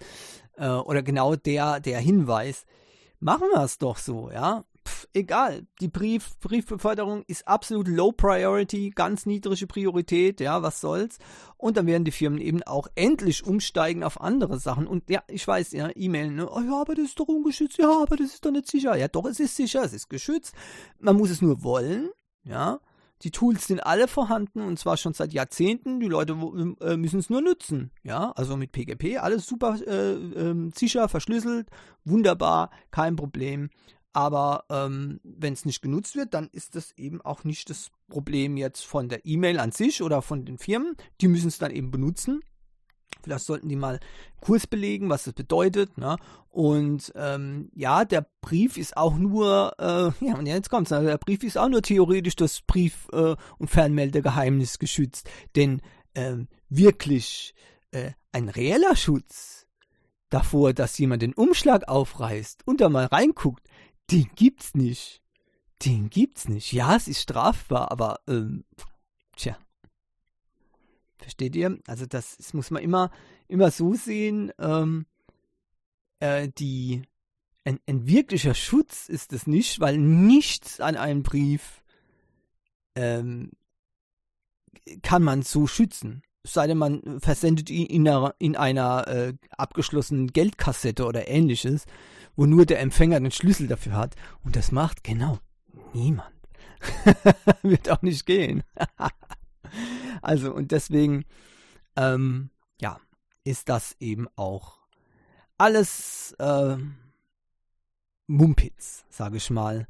Äh, 0.56 0.68
oder 0.68 1.02
genau 1.02 1.36
der, 1.36 1.80
der 1.80 2.00
Hinweis. 2.00 2.64
Machen 3.20 3.48
wir 3.52 3.62
es 3.62 3.78
doch 3.78 3.98
so, 3.98 4.30
ja 4.30 4.64
pff, 4.86 5.08
egal. 5.12 5.66
Die 5.80 5.88
Brief, 5.88 6.38
Briefbeförderung 6.40 7.24
ist 7.26 7.46
absolut 7.48 7.88
low 7.88 8.12
priority, 8.12 8.90
ganz 8.90 9.26
niedrige 9.26 9.66
Priorität, 9.66 10.40
ja, 10.40 10.62
was 10.62 10.80
soll's. 10.80 11.18
Und 11.56 11.76
dann 11.76 11.86
werden 11.86 12.04
die 12.04 12.10
Firmen 12.10 12.40
eben 12.40 12.62
auch 12.62 12.88
endlich 12.94 13.46
umsteigen 13.46 14.04
auf 14.04 14.20
andere 14.20 14.58
Sachen. 14.58 14.86
Und 14.86 15.08
ja, 15.10 15.22
ich 15.28 15.46
weiß, 15.46 15.72
ja, 15.72 15.90
E-Mail, 15.94 16.30
ne, 16.30 16.50
oh 16.50 16.60
ja, 16.60 16.80
aber 16.80 16.94
das 16.94 17.06
ist 17.06 17.20
doch 17.20 17.28
ungeschützt, 17.28 17.78
ja, 17.78 18.02
aber 18.02 18.16
das 18.16 18.34
ist 18.34 18.44
doch 18.44 18.50
nicht 18.50 18.70
sicher. 18.70 18.96
Ja, 18.96 19.08
doch, 19.08 19.26
es 19.26 19.40
ist 19.40 19.56
sicher, 19.56 19.82
es 19.82 19.92
ist 19.92 20.08
geschützt. 20.08 20.54
Man 20.98 21.16
muss 21.16 21.30
es 21.30 21.42
nur 21.42 21.62
wollen, 21.62 22.10
ja. 22.44 22.80
Die 23.22 23.30
Tools 23.30 23.66
sind 23.66 23.80
alle 23.80 24.06
vorhanden 24.06 24.60
und 24.60 24.78
zwar 24.78 24.98
schon 24.98 25.14
seit 25.14 25.32
Jahrzehnten. 25.32 25.98
Die 25.98 26.08
Leute 26.08 26.34
äh, 26.80 26.96
müssen 26.96 27.20
es 27.20 27.30
nur 27.30 27.40
nutzen. 27.40 27.90
Ja, 28.02 28.32
also 28.32 28.56
mit 28.56 28.72
PGP 28.72 29.18
alles 29.18 29.46
super 29.46 29.78
äh, 29.86 30.12
äh, 30.12 30.70
sicher, 30.74 31.08
verschlüsselt, 31.08 31.68
wunderbar, 32.04 32.70
kein 32.90 33.16
Problem. 33.16 33.70
Aber 34.14 34.64
ähm, 34.70 35.20
wenn 35.24 35.52
es 35.52 35.64
nicht 35.64 35.82
genutzt 35.82 36.14
wird, 36.14 36.34
dann 36.34 36.48
ist 36.52 36.76
das 36.76 36.92
eben 36.96 37.20
auch 37.20 37.42
nicht 37.42 37.68
das 37.68 37.90
Problem 38.08 38.56
jetzt 38.56 38.86
von 38.86 39.08
der 39.08 39.26
E-Mail 39.26 39.58
an 39.58 39.72
sich 39.72 40.02
oder 40.02 40.22
von 40.22 40.44
den 40.44 40.56
Firmen. 40.56 40.96
Die 41.20 41.26
müssen 41.26 41.48
es 41.48 41.58
dann 41.58 41.72
eben 41.72 41.90
benutzen. 41.90 42.40
Vielleicht 43.22 43.44
sollten 43.44 43.68
die 43.68 43.76
mal 43.76 43.98
Kurs 44.40 44.68
belegen, 44.68 45.08
was 45.08 45.24
das 45.24 45.34
bedeutet. 45.34 45.98
Ne? 45.98 46.16
Und 46.48 47.12
ähm, 47.16 47.70
ja, 47.74 48.04
der 48.04 48.24
Brief 48.40 48.76
ist 48.76 48.96
auch 48.96 49.16
nur, 49.16 49.74
äh, 49.78 50.24
ja, 50.24 50.40
jetzt 50.42 50.70
kommt's, 50.70 50.92
also 50.92 51.08
der 51.08 51.18
Brief 51.18 51.42
ist 51.42 51.58
auch 51.58 51.68
nur 51.68 51.82
theoretisch 51.82 52.36
das 52.36 52.60
Brief- 52.60 53.08
äh, 53.12 53.34
und 53.58 53.68
Fernmeldegeheimnis 53.68 54.78
geschützt. 54.78 55.28
Denn 55.56 55.82
ähm, 56.14 56.46
wirklich 56.68 57.52
äh, 57.90 58.12
ein 58.30 58.48
reeller 58.48 58.94
Schutz 58.94 59.66
davor, 60.30 60.72
dass 60.72 60.98
jemand 60.98 61.22
den 61.22 61.34
Umschlag 61.34 61.88
aufreißt 61.88 62.62
und 62.64 62.80
da 62.80 62.88
mal 62.88 63.06
reinguckt, 63.06 63.66
den 64.10 64.30
gibt's 64.34 64.74
nicht. 64.74 65.22
Den 65.84 66.10
gibt's 66.10 66.48
nicht. 66.48 66.72
Ja, 66.72 66.96
es 66.96 67.08
ist 67.08 67.20
strafbar, 67.20 67.90
aber 67.90 68.20
ähm, 68.28 68.64
tja. 69.36 69.56
Versteht 71.18 71.56
ihr? 71.56 71.78
Also 71.86 72.06
das, 72.06 72.36
das 72.36 72.54
muss 72.54 72.70
man 72.70 72.82
immer, 72.82 73.10
immer 73.48 73.70
so 73.70 73.94
sehen. 73.94 74.52
Ähm, 74.58 75.06
äh, 76.20 76.48
die 76.48 77.02
ein, 77.64 77.80
ein 77.86 78.06
wirklicher 78.06 78.54
Schutz 78.54 79.08
ist 79.08 79.32
es 79.32 79.46
nicht, 79.46 79.80
weil 79.80 79.98
nichts 79.98 80.80
an 80.80 80.96
einem 80.96 81.22
Brief 81.22 81.82
ähm, 82.94 83.52
kann 85.02 85.22
man 85.22 85.42
so 85.42 85.66
schützen. 85.66 86.22
Sei 86.46 86.66
denn, 86.66 86.76
man 86.76 87.20
versendet 87.20 87.70
ihn 87.70 87.86
in 87.86 88.06
einer, 88.06 88.34
in 88.38 88.54
einer 88.54 89.08
äh, 89.08 89.34
abgeschlossenen 89.56 90.28
Geldkassette 90.28 91.06
oder 91.06 91.26
ähnliches 91.26 91.86
wo 92.36 92.46
nur 92.46 92.66
der 92.66 92.80
Empfänger 92.80 93.20
den 93.20 93.30
Schlüssel 93.30 93.66
dafür 93.66 93.94
hat. 93.94 94.16
Und 94.42 94.56
das 94.56 94.72
macht 94.72 95.04
genau 95.04 95.38
niemand. 95.92 96.32
Wird 97.62 97.90
auch 97.90 98.02
nicht 98.02 98.26
gehen. 98.26 98.62
also, 100.22 100.52
und 100.52 100.70
deswegen, 100.72 101.24
ähm, 101.96 102.50
ja, 102.80 103.00
ist 103.44 103.68
das 103.68 103.96
eben 104.00 104.28
auch 104.36 104.78
alles 105.58 106.34
äh, 106.38 106.76
Mumpitz, 108.26 109.04
sage 109.10 109.36
ich 109.36 109.50
mal, 109.50 109.86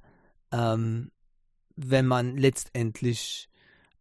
ähm, 0.52 1.10
wenn 1.76 2.06
man 2.06 2.36
letztendlich 2.36 3.48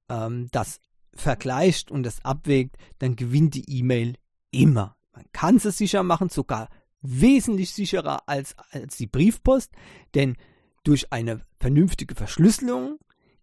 ähm, 0.10 0.50
das 0.52 0.80
vergleicht 1.16 1.92
und 1.92 2.04
das 2.04 2.24
abwägt, 2.26 2.78
dann 3.00 3.16
gewinnt 3.16 3.54
die 3.54 3.80
E-Mail 3.80 4.16
immer. 4.52 4.98
Man 5.14 5.26
kann 5.32 5.58
es 5.58 5.64
sicher 5.78 6.04
machen, 6.04 6.30
sogar 6.30 6.70
wesentlich 7.04 7.72
sicherer 7.74 8.28
als, 8.28 8.56
als 8.72 8.98
die 8.98 9.08
Briefpost, 9.08 9.72
denn 10.16 10.36
durch 10.84 11.14
eine 11.14 11.42
vernünftige 11.60 12.16
Verschlüsselung 12.16 12.98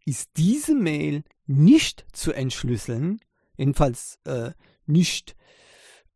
ist 0.05 0.31
diese 0.37 0.75
Mail 0.75 1.23
nicht 1.47 2.05
zu 2.13 2.33
entschlüsseln, 2.33 3.21
jedenfalls 3.57 4.19
äh, 4.25 4.51
nicht 4.87 5.37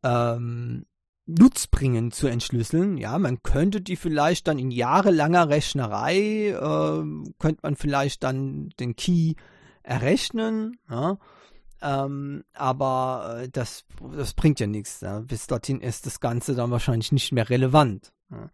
ähm, 0.03 0.87
nutzbringend 1.27 2.15
zu 2.15 2.27
entschlüsseln. 2.27 2.97
Ja, 2.99 3.19
man 3.19 3.43
könnte 3.43 3.81
die 3.81 3.97
vielleicht 3.97 4.49
dann 4.49 4.59
in 4.59 4.71
jahrelanger 4.71 5.49
Rechnerei, 5.49 6.49
äh, 6.49 7.33
könnte 7.39 7.61
man 7.63 7.77
vielleicht 7.77 8.23
dann 8.23 8.71
den 8.81 8.97
Key 8.97 9.35
errechnen. 9.83 10.79
Ja? 10.91 11.19
Ähm, 11.85 12.45
aber 12.55 13.43
äh, 13.43 13.49
das, 13.51 13.85
das 14.17 14.33
bringt 14.33 14.59
ja 14.59 14.67
nichts. 14.67 15.03
Ja? 15.03 15.21
Bis 15.21 15.47
dorthin 15.47 15.83
ist 15.83 16.07
das 16.07 16.19
Ganze 16.19 16.55
dann 16.55 16.71
wahrscheinlich 16.71 17.13
nicht 17.13 17.31
mehr 17.33 17.51
relevant. 17.51 18.15
Ja? 18.31 18.51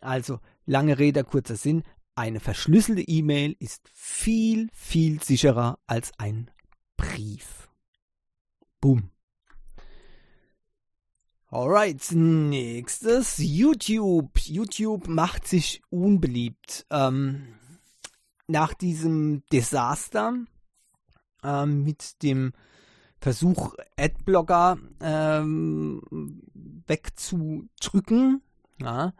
Also, 0.00 0.38
lange 0.66 0.98
Rede, 0.98 1.24
kurzer 1.24 1.56
Sinn. 1.56 1.82
Eine 2.14 2.38
verschlüsselte 2.38 3.02
E-Mail 3.02 3.56
ist 3.58 3.88
viel, 3.92 4.68
viel 4.72 5.20
sicherer 5.20 5.80
als 5.88 6.12
ein 6.18 6.50
Brief. 6.96 7.68
Boom. 8.80 9.10
Alright, 11.48 12.12
nächstes 12.12 13.38
YouTube. 13.38 14.38
YouTube 14.38 15.08
macht 15.08 15.48
sich 15.48 15.82
unbeliebt. 15.90 16.86
Ähm, 16.90 17.48
nach 18.46 18.74
diesem 18.74 19.42
Desaster 19.50 20.34
ähm, 21.44 21.84
mit 21.84 22.22
dem 22.22 22.52
Versuch, 23.20 23.74
Adblocker 23.96 24.78
ähm, 25.00 26.00
wegzudrücken, 26.86 28.42
ja, 28.80 29.12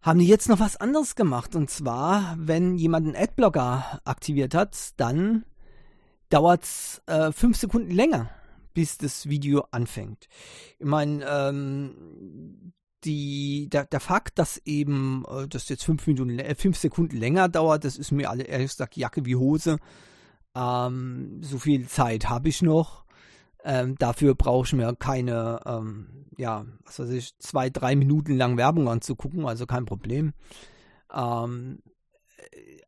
haben 0.00 0.18
die 0.18 0.26
jetzt 0.26 0.48
noch 0.48 0.60
was 0.60 0.76
anderes 0.76 1.14
gemacht. 1.14 1.54
Und 1.54 1.70
zwar, 1.70 2.34
wenn 2.38 2.76
jemand 2.76 3.06
einen 3.06 3.16
Adblocker 3.16 4.00
aktiviert 4.04 4.54
hat, 4.54 4.92
dann 4.96 5.44
dauert 6.30 6.64
es 6.64 7.02
äh, 7.06 7.32
fünf 7.32 7.58
Sekunden 7.58 7.90
länger 7.90 8.30
bis 8.74 8.98
das 8.98 9.28
Video 9.28 9.66
anfängt. 9.70 10.28
Ich 10.78 10.86
meine, 10.86 11.24
ähm, 11.26 12.72
der, 13.04 13.84
der 13.86 14.00
Fakt, 14.00 14.38
dass 14.38 14.58
eben 14.64 15.24
äh, 15.28 15.48
das 15.48 15.68
jetzt 15.68 15.84
fünf, 15.84 16.06
Minuten, 16.06 16.38
äh, 16.38 16.54
fünf 16.54 16.78
Sekunden 16.78 17.16
länger 17.16 17.48
dauert, 17.48 17.84
das 17.84 17.96
ist 17.96 18.12
mir 18.12 18.30
alle 18.30 18.44
ehrlich 18.44 18.70
gesagt 18.70 18.96
Jacke 18.96 19.24
wie 19.26 19.36
Hose. 19.36 19.78
Ähm, 20.54 21.42
so 21.42 21.58
viel 21.58 21.88
Zeit 21.88 22.28
habe 22.28 22.48
ich 22.48 22.62
noch. 22.62 23.04
Ähm, 23.64 23.96
dafür 23.96 24.34
brauche 24.34 24.66
ich 24.66 24.72
mir 24.72 24.94
keine, 24.96 25.60
ähm, 25.66 26.26
ja, 26.36 26.66
was 26.84 26.98
weiß 26.98 27.10
ich, 27.10 27.38
zwei, 27.38 27.70
drei 27.70 27.94
Minuten 27.94 28.36
lang 28.36 28.56
Werbung 28.56 28.88
anzugucken, 28.88 29.46
also 29.46 29.66
kein 29.66 29.86
Problem. 29.86 30.32
Ähm, 31.12 31.78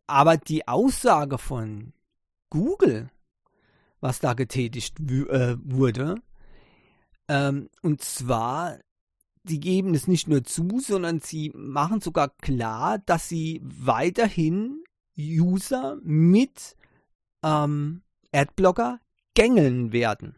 aber 0.06 0.36
die 0.36 0.66
Aussage 0.66 1.38
von 1.38 1.92
Google, 2.50 3.10
was 4.00 4.20
da 4.20 4.34
getätigt 4.34 4.98
äh, 5.00 5.56
wurde. 5.62 6.16
Ähm, 7.28 7.70
und 7.82 8.02
zwar, 8.02 8.78
die 9.44 9.60
geben 9.60 9.94
es 9.94 10.08
nicht 10.08 10.28
nur 10.28 10.44
zu, 10.44 10.80
sondern 10.80 11.20
sie 11.20 11.52
machen 11.54 12.00
sogar 12.00 12.30
klar, 12.40 12.98
dass 12.98 13.28
sie 13.28 13.60
weiterhin 13.64 14.82
User 15.16 15.98
mit 16.02 16.76
ähm, 17.44 18.02
Adblocker 18.32 18.98
gängeln 19.34 19.92
werden. 19.92 20.34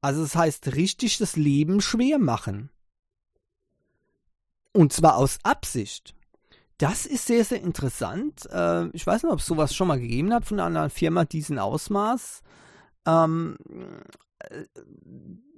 Also 0.00 0.22
das 0.22 0.34
heißt 0.34 0.74
richtig 0.74 1.18
das 1.18 1.36
Leben 1.36 1.80
schwer 1.80 2.18
machen. 2.18 2.70
Und 4.72 4.92
zwar 4.92 5.16
aus 5.16 5.38
Absicht. 5.42 6.14
Das 6.78 7.06
ist 7.06 7.26
sehr, 7.26 7.44
sehr 7.44 7.62
interessant. 7.62 8.46
Äh, 8.50 8.88
ich 8.88 9.06
weiß 9.06 9.22
nicht, 9.22 9.32
ob 9.32 9.38
es 9.38 9.46
sowas 9.46 9.74
schon 9.74 9.88
mal 9.88 10.00
gegeben 10.00 10.34
hat 10.34 10.44
von 10.44 10.60
einer 10.60 10.90
Firma 10.90 11.24
diesen 11.24 11.58
Ausmaß. 11.58 12.42
Ähm, 13.06 13.56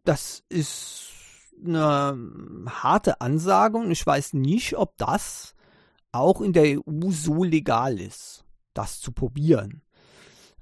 das 0.04 0.44
ist 0.48 1.10
eine 1.64 2.16
harte 2.68 3.20
Ansage 3.20 3.78
und 3.78 3.90
ich 3.90 4.06
weiß 4.06 4.34
nicht, 4.34 4.76
ob 4.76 4.96
das 4.96 5.54
auch 6.12 6.40
in 6.40 6.52
der 6.52 6.78
EU 6.78 7.10
so 7.10 7.42
legal 7.42 8.00
ist, 8.00 8.44
das 8.74 9.00
zu 9.00 9.12
probieren. 9.12 9.82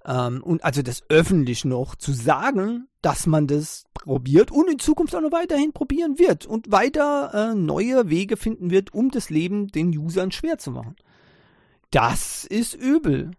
Ähm, 0.07 0.43
und 0.43 0.65
also 0.65 0.83
das 0.83 1.03
öffentlich 1.09 1.65
noch 1.65 1.97
zu 1.97 2.13
sagen, 2.13 2.89
dass 3.03 3.27
man 3.27 3.47
das 3.47 3.85
probiert 3.95 4.51
und 4.51 4.71
in 4.71 4.79
Zukunft 4.79 5.15
auch 5.15 5.21
noch 5.21 5.33
weiterhin 5.33 5.73
probieren 5.73 6.19
wird 6.19 6.47
und 6.47 6.71
weiter 6.71 7.33
äh, 7.35 7.55
neue 7.55 8.09
Wege 8.09 8.37
finden 8.37 8.71
wird, 8.71 8.95
um 8.95 9.11
das 9.11 9.31
Leben 9.31 9.69
den 9.69 9.97
Usern 9.97 10.31
schwer 10.31 10.59
zu 10.59 10.71
machen. 10.71 10.97
Das 11.91 12.45
ist 12.45 12.75
übel. 12.75 13.33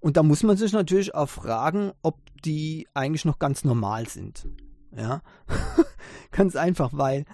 Und 0.00 0.16
da 0.16 0.22
muss 0.22 0.42
man 0.42 0.56
sich 0.56 0.72
natürlich 0.72 1.14
auch 1.14 1.28
fragen, 1.28 1.92
ob 2.02 2.18
die 2.44 2.88
eigentlich 2.94 3.24
noch 3.24 3.38
ganz 3.38 3.64
normal 3.64 4.08
sind. 4.08 4.48
Ja, 4.96 5.22
ganz 6.32 6.56
einfach, 6.56 6.90
weil 6.92 7.24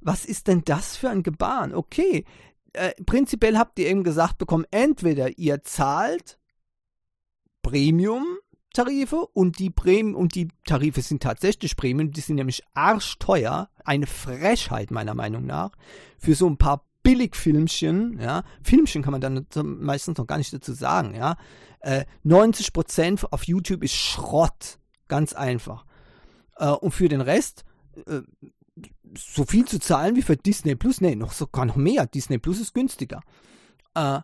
was 0.00 0.24
ist 0.24 0.46
denn 0.46 0.62
das 0.64 0.96
für 0.96 1.08
ein 1.08 1.22
Gebaren? 1.22 1.74
Okay, 1.74 2.24
äh, 2.72 2.92
prinzipiell 3.04 3.56
habt 3.56 3.78
ihr 3.78 3.88
eben 3.88 4.04
gesagt 4.04 4.38
bekommen, 4.38 4.66
entweder 4.70 5.38
ihr 5.38 5.62
zahlt 5.62 6.38
Premium-Tarife 7.62 9.26
und 9.32 9.58
die 9.58 9.70
Premium 9.70 10.14
und 10.14 10.34
die 10.34 10.48
Tarife 10.64 11.02
sind 11.02 11.22
tatsächlich 11.22 11.76
Premium, 11.76 12.10
die 12.10 12.20
sind 12.20 12.36
nämlich 12.36 12.62
arschteuer, 12.74 13.70
eine 13.84 14.06
Frechheit 14.06 14.90
meiner 14.90 15.14
Meinung 15.14 15.46
nach, 15.46 15.72
für 16.18 16.34
so 16.34 16.48
ein 16.48 16.56
paar 16.56 16.84
Billigfilmchen, 17.02 18.18
ja, 18.20 18.42
Filmchen 18.62 19.02
kann 19.02 19.12
man 19.12 19.20
dann 19.20 19.46
meistens 19.80 20.18
noch 20.18 20.26
gar 20.26 20.38
nicht 20.38 20.52
dazu 20.52 20.72
sagen, 20.72 21.14
ja, 21.14 21.36
äh, 21.80 22.04
90% 22.24 23.24
auf 23.30 23.44
YouTube 23.44 23.82
ist 23.82 23.94
Schrott. 23.94 24.78
Ganz 25.06 25.32
einfach. 25.32 25.86
Äh, 26.56 26.70
und 26.70 26.92
für 26.92 27.08
den 27.08 27.20
Rest, 27.20 27.64
äh, 28.06 28.20
so 29.16 29.44
viel 29.44 29.64
zu 29.64 29.80
zahlen 29.80 30.16
wie 30.16 30.22
für 30.22 30.36
Disney 30.36 30.74
Plus, 30.74 31.00
nee, 31.00 31.14
noch 31.14 31.32
sogar 31.32 31.64
noch 31.64 31.76
mehr. 31.76 32.06
Disney 32.06 32.38
Plus 32.38 32.60
ist 32.60 32.74
günstiger. 32.74 33.22
Äh, 33.94 34.20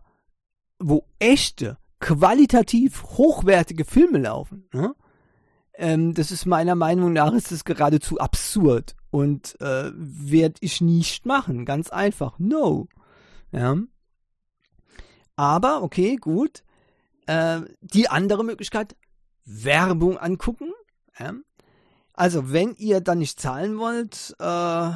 wo 0.79 1.07
echte, 1.18 1.79
qualitativ 2.05 3.03
hochwertige 3.03 3.87
Filme 3.87 4.19
laufen. 4.19 4.69
Ne? 4.75 4.95
Ähm, 5.73 6.12
das 6.12 6.31
ist 6.31 6.45
meiner 6.45 6.75
Meinung 6.75 7.14
nach 7.14 7.33
ist 7.33 7.51
das 7.51 7.64
geradezu 7.64 8.19
absurd 8.19 8.95
und 9.11 9.59
äh, 9.62 9.90
werde 9.95 10.57
ich 10.61 10.83
nicht 10.83 11.25
machen. 11.25 11.64
Ganz 11.64 11.88
einfach. 11.88 12.38
No. 12.38 12.88
Ja. 13.53 13.79
Aber, 15.37 15.83
okay, 15.83 16.17
gut. 16.17 16.62
Äh, 17.25 17.62
die 17.81 18.11
andere 18.11 18.45
Möglichkeit, 18.45 18.97
Werbung 19.47 20.19
angucken. 20.19 20.75
Ja? 21.19 21.33
Also, 22.12 22.53
wenn 22.53 22.75
ihr 22.75 23.01
dann 23.01 23.21
nicht 23.21 23.40
zahlen 23.40 23.79
wollt, 23.79 24.37
äh, 24.40 24.90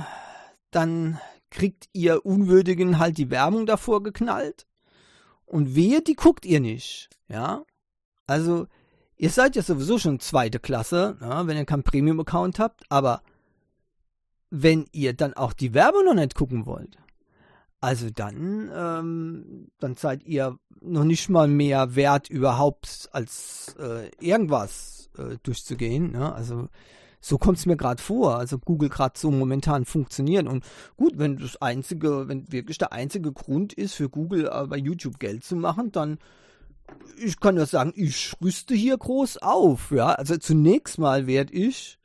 dann 0.70 1.18
kriegt 1.48 1.88
ihr 1.94 2.26
Unwürdigen 2.26 2.98
halt 2.98 3.16
die 3.16 3.30
Werbung 3.30 3.64
davor 3.64 4.02
geknallt. 4.02 4.67
Und 5.48 5.74
wehe, 5.74 6.02
die 6.02 6.14
guckt 6.14 6.44
ihr 6.44 6.60
nicht. 6.60 7.08
Ja? 7.28 7.64
Also, 8.26 8.66
ihr 9.16 9.30
seid 9.30 9.56
ja 9.56 9.62
sowieso 9.62 9.98
schon 9.98 10.20
zweite 10.20 10.58
Klasse, 10.60 11.16
ja, 11.20 11.46
wenn 11.46 11.56
ihr 11.56 11.64
keinen 11.64 11.82
Premium-Account 11.82 12.58
habt, 12.58 12.84
aber 12.88 13.22
wenn 14.50 14.86
ihr 14.92 15.14
dann 15.14 15.34
auch 15.34 15.52
die 15.52 15.74
Werbung 15.74 16.04
noch 16.04 16.14
nicht 16.14 16.34
gucken 16.34 16.66
wollt, 16.66 16.96
also 17.80 18.10
dann, 18.10 18.70
ähm, 18.74 19.68
dann 19.78 19.94
seid 19.96 20.24
ihr 20.24 20.58
noch 20.80 21.04
nicht 21.04 21.28
mal 21.28 21.48
mehr 21.48 21.94
wert 21.94 22.28
überhaupt 22.28 23.08
als 23.12 23.76
äh, 23.78 24.10
irgendwas 24.20 25.10
äh, 25.16 25.36
durchzugehen. 25.42 26.12
Ne? 26.12 26.32
Also 26.32 26.68
so 27.20 27.38
kommt 27.38 27.58
es 27.58 27.66
mir 27.66 27.76
gerade 27.76 28.02
vor. 28.02 28.36
Also 28.36 28.58
Google 28.58 28.88
gerade 28.88 29.18
so 29.18 29.30
momentan 29.30 29.84
funktioniert. 29.84 30.46
Und 30.46 30.64
gut, 30.96 31.18
wenn 31.18 31.36
das 31.36 31.60
einzige, 31.60 32.28
wenn 32.28 32.50
wirklich 32.52 32.78
der 32.78 32.92
einzige 32.92 33.32
Grund 33.32 33.72
ist 33.72 33.94
für 33.94 34.08
Google 34.08 34.50
äh, 34.52 34.66
bei 34.66 34.76
YouTube 34.76 35.18
Geld 35.18 35.44
zu 35.44 35.56
machen, 35.56 35.92
dann 35.92 36.18
ich 37.22 37.38
kann 37.38 37.56
nur 37.56 37.66
sagen, 37.66 37.92
ich 37.94 38.34
rüste 38.42 38.74
hier 38.74 38.96
groß 38.96 39.38
auf. 39.38 39.90
Ja, 39.90 40.12
also 40.12 40.36
zunächst 40.36 40.98
mal 40.98 41.26
werde 41.26 41.52
ich 41.52 41.98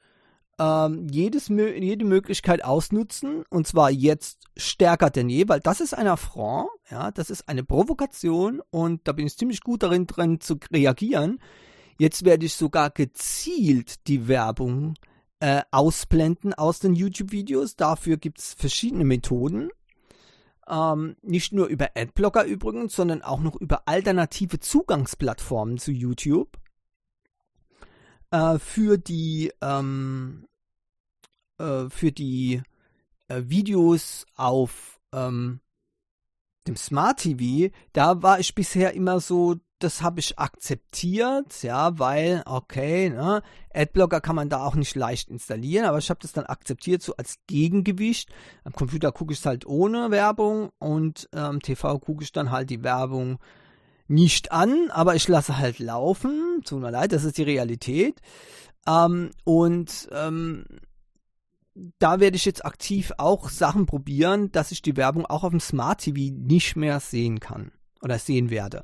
ähm, 0.60 1.08
jedes, 1.10 1.48
jede 1.48 2.06
Möglichkeit 2.06 2.64
ausnutzen 2.64 3.44
und 3.50 3.68
zwar 3.68 3.90
jetzt 3.92 4.40
stärker 4.56 5.10
denn 5.10 5.30
je, 5.30 5.48
weil 5.48 5.60
das 5.60 5.82
ist 5.82 5.94
ein 5.94 6.08
Affront, 6.08 6.70
ja, 6.92 7.12
das 7.12 7.30
ist 7.30 7.50
eine 7.50 7.64
Provokation 7.64 8.62
und 8.70 9.08
da 9.08 9.14
bin 9.14 9.26
ich 9.26 9.38
ziemlich 9.38 9.62
gut 9.62 9.84
darin 9.84 10.06
drin 10.06 10.40
zu 10.40 10.58
reagieren. 10.72 11.40
Jetzt 11.98 12.26
werde 12.26 12.46
ich 12.46 12.54
sogar 12.56 12.90
gezielt 12.90 14.08
die 14.08 14.28
Werbung 14.28 14.96
äh, 15.40 15.62
ausblenden 15.72 16.54
aus 16.54 16.80
den 16.80 16.96
YouTube-Videos. 16.96 17.76
Dafür 17.76 18.18
gibt 18.18 18.40
es 18.40 18.54
verschiedene 18.54 19.06
Methoden. 19.06 19.70
Ähm, 20.68 21.18
nicht 21.22 21.52
nur 21.52 21.68
über 21.68 21.90
Adblocker 21.96 22.46
übrigens, 22.46 22.96
sondern 22.96 23.22
auch 23.22 23.42
noch 23.42 23.56
über 23.56 23.88
alternative 23.88 24.60
Zugangsplattformen 24.60 25.78
zu 25.78 25.92
YouTube 25.92 26.58
äh, 28.32 28.58
für 28.60 28.98
die 28.98 29.52
ähm, 29.62 30.48
äh, 31.58 31.90
für 31.90 32.12
die 32.12 32.62
äh, 33.28 33.44
Videos 33.46 34.26
auf 34.36 35.00
ähm, 35.12 35.60
dem 36.68 36.76
Smart 36.76 37.20
TV, 37.20 37.74
da 37.92 38.22
war 38.22 38.40
ich 38.40 38.56
bisher 38.56 38.94
immer 38.94 39.20
so, 39.20 39.56
das 39.84 40.02
habe 40.02 40.20
ich 40.20 40.40
akzeptiert, 40.40 41.62
ja, 41.64 42.00
weil, 42.00 42.44
okay, 42.46 43.10
ne, 43.10 43.42
Adblocker 43.74 44.22
kann 44.22 44.36
man 44.36 44.50
da 44.50 44.64
auch 44.64 44.76
nicht 44.76 44.96
leicht 44.96 45.30
installieren, 45.30 45.86
aber 45.86 45.98
ich 45.98 46.10
habe 46.10 46.20
das 46.22 46.32
dann 46.32 46.46
akzeptiert, 46.46 47.02
so 47.02 47.16
als 47.16 47.40
Gegengewicht. 47.48 48.30
Am 48.64 48.74
Computer 48.74 49.12
gucke 49.12 49.34
ich 49.34 49.40
es 49.40 49.46
halt 49.46 49.66
ohne 49.66 50.12
Werbung 50.12 50.72
und 50.80 51.28
am 51.32 51.56
ähm, 51.56 51.62
TV 51.62 52.00
gucke 52.00 52.24
ich 52.24 52.32
dann 52.32 52.52
halt 52.52 52.70
die 52.70 52.84
Werbung 52.84 53.40
nicht 54.08 54.52
an, 54.52 54.90
aber 54.92 55.16
ich 55.16 55.28
lasse 55.28 55.58
halt 55.58 55.80
laufen. 55.80 56.62
Tut 56.66 56.82
mir 56.82 56.92
leid, 56.92 57.12
das 57.12 57.24
ist 57.24 57.38
die 57.38 57.44
Realität. 57.44 58.20
Ähm, 58.88 59.32
und 59.44 60.10
ähm, 60.12 60.66
da 62.00 62.20
werde 62.20 62.36
ich 62.36 62.46
jetzt 62.46 62.66
aktiv 62.66 63.12
auch 63.18 63.50
Sachen 63.50 63.86
probieren, 63.86 64.52
dass 64.52 64.72
ich 64.72 64.82
die 64.82 64.98
Werbung 64.98 65.26
auch 65.26 65.44
auf 65.44 65.52
dem 65.52 65.60
Smart 65.60 66.02
TV 66.02 66.34
nicht 66.36 66.76
mehr 66.76 67.00
sehen 67.00 67.40
kann 67.40 67.72
oder 68.02 68.20
sehen 68.20 68.50
werde. 68.50 68.84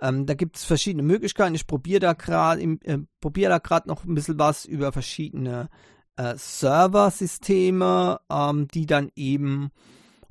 Ähm, 0.00 0.26
da 0.26 0.34
gibt 0.34 0.56
es 0.56 0.64
verschiedene 0.64 1.02
Möglichkeiten. 1.02 1.54
Ich 1.54 1.66
probiere 1.66 2.00
da 2.00 2.12
gerade 2.12 2.62
äh, 2.62 2.98
probiere 3.20 3.50
da 3.50 3.58
gerade 3.58 3.88
noch 3.88 4.04
ein 4.04 4.14
bisschen 4.14 4.38
was 4.38 4.64
über 4.64 4.92
verschiedene 4.92 5.68
äh, 6.16 6.34
Serversysteme, 6.36 8.20
ähm, 8.30 8.68
die 8.68 8.86
dann 8.86 9.10
eben 9.16 9.70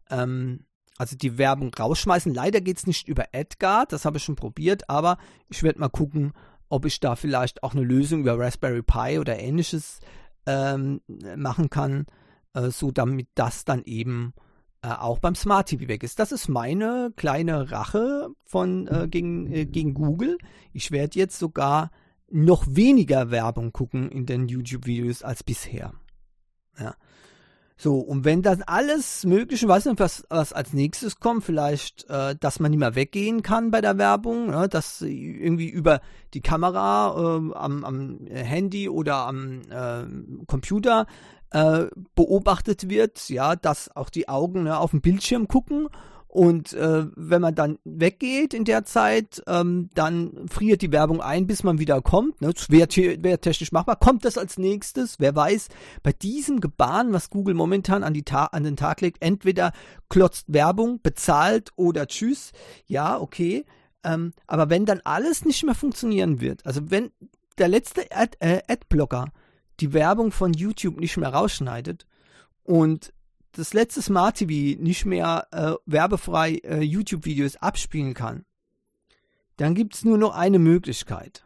ähm, 0.09 0.65
also 0.97 1.15
die 1.17 1.37
Werbung 1.37 1.73
rausschmeißen. 1.73 2.33
Leider 2.33 2.61
geht 2.61 2.77
es 2.77 2.87
nicht 2.87 3.07
über 3.07 3.25
Edgar, 3.33 3.85
das 3.85 4.05
habe 4.05 4.17
ich 4.17 4.23
schon 4.23 4.35
probiert, 4.35 4.89
aber 4.89 5.17
ich 5.49 5.63
werde 5.63 5.79
mal 5.79 5.89
gucken, 5.89 6.33
ob 6.69 6.85
ich 6.85 6.99
da 6.99 7.15
vielleicht 7.15 7.63
auch 7.63 7.73
eine 7.73 7.83
Lösung 7.83 8.21
über 8.21 8.39
Raspberry 8.39 8.81
Pi 8.81 9.19
oder 9.19 9.39
ähnliches 9.39 9.99
ähm, 10.45 11.01
machen 11.35 11.69
kann, 11.69 12.05
äh, 12.53 12.69
so 12.69 12.91
damit 12.91 13.27
das 13.35 13.65
dann 13.65 13.83
eben 13.83 14.33
äh, 14.85 14.89
auch 14.99 15.17
beim 15.17 15.33
Smart 15.33 15.69
TV 15.69 15.87
weg 15.87 16.03
ist. 16.03 16.19
Das 16.19 16.31
ist 16.31 16.47
meine 16.47 17.11
kleine 17.15 17.71
Rache 17.71 18.29
von 18.43 18.87
äh, 18.87 19.07
gegen, 19.07 19.51
äh, 19.51 19.65
gegen 19.65 19.95
Google. 19.95 20.37
Ich 20.73 20.91
werde 20.91 21.17
jetzt 21.17 21.39
sogar 21.39 21.89
noch 22.29 22.65
weniger 22.69 23.31
Werbung 23.31 23.71
gucken 23.71 24.11
in 24.11 24.27
den 24.27 24.47
YouTube-Videos 24.47 25.23
als 25.23 25.43
bisher. 25.43 25.93
Ja. 26.79 26.93
So, 27.77 27.97
und 27.97 28.23
wenn 28.25 28.41
dann 28.41 28.61
alles 28.61 29.25
Mögliche, 29.25 29.67
weiß 29.67 29.85
nicht, 29.85 29.99
was, 29.99 30.23
was 30.29 30.53
als 30.53 30.71
nächstes 30.71 31.19
kommt, 31.19 31.43
vielleicht, 31.43 32.07
äh, 32.09 32.35
dass 32.39 32.59
man 32.59 32.69
nicht 32.69 32.79
mehr 32.79 32.95
weggehen 32.95 33.41
kann 33.41 33.71
bei 33.71 33.81
der 33.81 33.97
Werbung, 33.97 34.51
ne, 34.51 34.69
dass 34.69 35.01
irgendwie 35.01 35.69
über 35.69 35.99
die 36.33 36.41
Kamera 36.41 37.15
äh, 37.17 37.53
am, 37.55 37.83
am 37.83 38.19
Handy 38.29 38.87
oder 38.87 39.27
am 39.27 39.61
äh, 39.69 40.45
Computer 40.45 41.07
äh, 41.55 41.87
beobachtet 42.15 42.89
wird, 42.89 43.29
ja, 43.29 43.55
dass 43.55 43.95
auch 43.95 44.09
die 44.09 44.27
Augen 44.27 44.63
ne, 44.63 44.77
auf 44.77 44.91
den 44.91 44.99
Bildschirm 44.99 45.47
gucken 45.47 45.87
und 46.35 46.73
äh, 46.73 47.05
wenn 47.15 47.41
man 47.41 47.55
dann 47.55 47.79
weggeht 47.85 48.53
in 48.53 48.65
der 48.65 48.83
Zeit, 48.83 49.41
ähm, 49.47 49.89
dann 49.93 50.49
friert 50.49 50.81
die 50.81 50.91
Werbung 50.91 51.21
ein, 51.21 51.47
bis 51.47 51.63
man 51.63 51.79
wieder 51.79 52.01
kommt. 52.01 52.41
Ne? 52.41 52.51
Wäre 52.67 53.23
wär 53.23 53.39
technisch 53.39 53.71
machbar. 53.71 53.95
Kommt 53.95 54.25
das 54.25 54.37
als 54.37 54.57
nächstes? 54.57 55.17
Wer 55.17 55.33
weiß, 55.33 55.69
bei 56.03 56.11
diesem 56.11 56.59
Gebaren, 56.59 57.13
was 57.13 57.29
Google 57.29 57.53
momentan 57.53 58.03
an, 58.03 58.21
an 58.51 58.63
den 58.65 58.75
Tag 58.75 58.99
legt, 58.99 59.21
entweder 59.21 59.71
klotzt 60.09 60.51
Werbung, 60.51 60.99
bezahlt 61.01 61.69
oder 61.77 62.05
tschüss. 62.05 62.51
Ja, 62.85 63.17
okay. 63.17 63.65
Ähm, 64.03 64.33
aber 64.45 64.69
wenn 64.69 64.85
dann 64.85 64.99
alles 65.05 65.45
nicht 65.45 65.63
mehr 65.63 65.73
funktionieren 65.73 66.41
wird, 66.41 66.65
also 66.65 66.91
wenn 66.91 67.11
der 67.57 67.69
letzte 67.69 68.11
Ad, 68.11 68.35
äh, 68.41 68.59
Adblocker 68.67 69.31
die 69.79 69.93
Werbung 69.93 70.31
von 70.31 70.53
YouTube 70.53 70.99
nicht 70.99 71.17
mehr 71.17 71.29
rausschneidet 71.33 72.05
und 72.63 73.13
das 73.51 73.73
letzte 73.73 74.01
Smart 74.01 74.37
TV 74.37 74.81
nicht 74.81 75.05
mehr 75.05 75.47
äh, 75.51 75.73
werbefrei 75.85 76.55
äh, 76.63 76.81
YouTube-Videos 76.81 77.57
abspielen 77.57 78.13
kann, 78.13 78.45
dann 79.57 79.75
gibt 79.75 79.95
es 79.95 80.03
nur 80.03 80.17
noch 80.17 80.35
eine 80.35 80.59
Möglichkeit. 80.59 81.45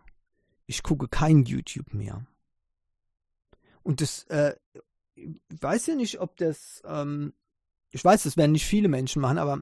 Ich 0.66 0.82
gucke 0.82 1.08
kein 1.08 1.44
YouTube 1.44 1.94
mehr. 1.94 2.26
Und 3.84 4.02
das, 4.02 4.24
äh, 4.26 4.56
ich 5.16 5.30
weiß 5.62 5.88
ja 5.88 5.96
nicht, 5.96 6.20
ob 6.20 6.38
das, 6.38 6.82
ähm, 6.86 7.34
ich 7.92 8.04
weiß, 8.04 8.24
das 8.24 8.38
werden 8.38 8.52
nicht 8.52 8.66
viele 8.66 8.88
Menschen 8.88 9.22
machen, 9.22 9.38
aber 9.38 9.62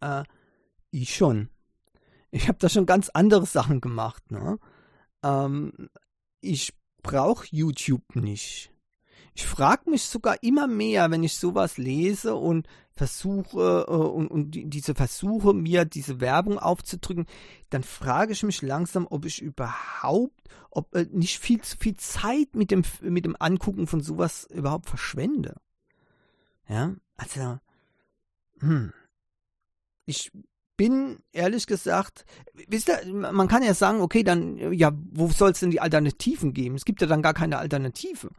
äh, 0.00 0.24
ich 0.90 1.14
schon. 1.14 1.48
Ich 2.30 2.48
habe 2.48 2.58
da 2.58 2.68
schon 2.68 2.86
ganz 2.86 3.08
andere 3.10 3.46
Sachen 3.46 3.80
gemacht. 3.80 4.30
Ne? 4.30 4.58
Ähm, 5.22 5.90
ich 6.40 6.74
brauche 7.02 7.46
YouTube 7.50 8.16
nicht. 8.16 8.72
Ich 9.34 9.46
frage 9.46 9.88
mich 9.88 10.02
sogar 10.02 10.42
immer 10.42 10.66
mehr, 10.66 11.10
wenn 11.10 11.22
ich 11.22 11.34
sowas 11.34 11.78
lese 11.78 12.34
und 12.34 12.68
versuche 12.90 13.86
äh, 13.88 13.92
und, 13.92 14.28
und 14.28 14.50
diese 14.52 14.94
Versuche, 14.94 15.54
mir 15.54 15.86
diese 15.86 16.20
Werbung 16.20 16.58
aufzudrücken, 16.58 17.26
dann 17.70 17.82
frage 17.82 18.32
ich 18.32 18.42
mich 18.42 18.60
langsam, 18.60 19.06
ob 19.08 19.24
ich 19.24 19.40
überhaupt, 19.40 20.48
ob 20.70 20.94
äh, 20.94 21.06
nicht 21.10 21.38
viel 21.38 21.62
zu 21.62 21.78
viel 21.78 21.96
Zeit 21.96 22.54
mit 22.54 22.70
dem, 22.70 22.82
mit 23.00 23.24
dem 23.24 23.36
Angucken 23.38 23.86
von 23.86 24.02
sowas 24.02 24.46
überhaupt 24.50 24.88
verschwende. 24.88 25.56
Ja, 26.68 26.94
also, 27.16 27.58
hm. 28.60 28.92
Ich 30.04 30.30
bin 30.82 31.20
ehrlich 31.30 31.68
gesagt, 31.68 32.24
wisst 32.66 32.88
ihr, 32.88 33.14
man 33.14 33.46
kann 33.46 33.62
ja 33.62 33.72
sagen, 33.72 34.00
okay, 34.00 34.24
dann, 34.24 34.72
ja, 34.72 34.90
wo 35.12 35.28
soll 35.28 35.52
es 35.52 35.60
denn 35.60 35.70
die 35.70 35.80
Alternativen 35.80 36.52
geben? 36.52 36.74
Es 36.74 36.84
gibt 36.84 37.00
ja 37.00 37.06
dann 37.06 37.22
gar 37.22 37.34
keine 37.34 37.58
Alternative. 37.58 38.30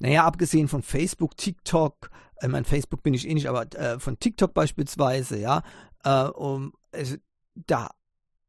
Naja, 0.00 0.24
abgesehen 0.24 0.66
von 0.66 0.82
Facebook, 0.82 1.36
TikTok, 1.36 2.10
äh, 2.40 2.48
mein 2.48 2.64
Facebook 2.64 3.04
bin 3.04 3.14
ich 3.14 3.28
eh 3.28 3.34
nicht, 3.34 3.48
aber 3.48 3.72
äh, 3.76 4.00
von 4.00 4.18
TikTok 4.18 4.52
beispielsweise, 4.54 5.38
ja, 5.38 5.62
äh, 6.02 6.24
um, 6.24 6.72
also, 6.90 7.14
da, 7.54 7.90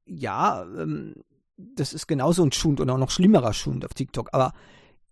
ja, 0.07 0.63
ähm, 0.63 1.13
das 1.55 1.93
ist 1.93 2.07
genauso 2.07 2.43
ein 2.43 2.51
Schund 2.51 2.79
und 2.79 2.89
auch 2.89 2.97
noch 2.97 3.11
schlimmerer 3.11 3.53
Schund 3.53 3.85
auf 3.85 3.93
TikTok, 3.93 4.29
aber 4.33 4.53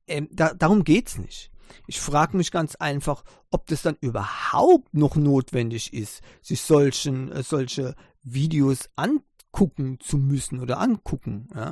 ähm, 0.08 0.28
da, 0.32 0.56
darum 0.56 0.84
geht's 0.84 1.20
nicht. 1.20 1.52
Ich 1.86 2.00
frage 2.00 2.36
mich 2.36 2.50
ganz 2.50 2.76
einfach, 2.76 3.24
ob 3.52 3.68
das 3.68 3.84
dann 3.84 3.98
überhaupt 4.02 4.96
noch 4.96 5.16
notwendig 5.16 5.94
ist, 5.94 6.22
sich 6.42 6.62
solchen, 6.62 7.32
äh, 7.32 7.44
solche 7.44 7.94
Videos 8.24 8.90
angucken 8.96 10.00
zu 10.00 10.18
müssen 10.18 10.60
oder 10.60 10.80
angucken. 10.80 11.48
Ja? 11.54 11.72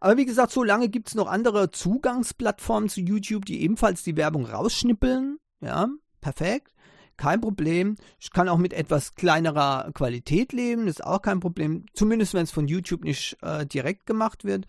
Aber 0.00 0.16
wie 0.16 0.26
gesagt, 0.26 0.52
so 0.52 0.62
lange 0.62 0.88
gibt 0.88 1.08
es 1.08 1.14
noch 1.14 1.28
andere 1.28 1.70
Zugangsplattformen 1.70 2.88
zu 2.88 3.00
YouTube, 3.00 3.44
die 3.46 3.62
ebenfalls 3.62 4.02
die 4.02 4.16
Werbung 4.16 4.46
rausschnippeln. 4.46 5.38
Ja, 5.60 5.88
perfekt. 6.20 6.74
Kein 7.16 7.40
Problem. 7.40 7.96
Ich 8.18 8.32
kann 8.32 8.48
auch 8.48 8.58
mit 8.58 8.72
etwas 8.72 9.14
kleinerer 9.14 9.90
Qualität 9.94 10.52
leben, 10.52 10.86
das 10.86 10.96
ist 10.96 11.04
auch 11.04 11.22
kein 11.22 11.40
Problem. 11.40 11.86
Zumindest 11.94 12.34
wenn 12.34 12.42
es 12.42 12.50
von 12.50 12.66
YouTube 12.66 13.04
nicht 13.04 13.36
äh, 13.42 13.64
direkt 13.66 14.06
gemacht 14.06 14.44
wird. 14.44 14.66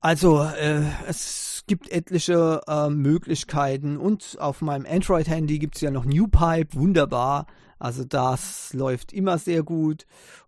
Also, 0.00 0.42
äh, 0.42 0.82
es 1.08 1.64
gibt 1.66 1.90
etliche 1.90 2.60
äh, 2.68 2.88
Möglichkeiten 2.88 3.96
und 3.96 4.36
auf 4.38 4.62
meinem 4.62 4.86
Android-Handy 4.86 5.58
gibt 5.58 5.74
es 5.74 5.80
ja 5.80 5.90
noch 5.90 6.04
NewPipe, 6.04 6.74
wunderbar. 6.74 7.46
Also 7.78 8.04
das 8.04 8.72
läuft 8.72 9.12
immer 9.12 9.38
sehr 9.38 9.62
gut 9.62 10.06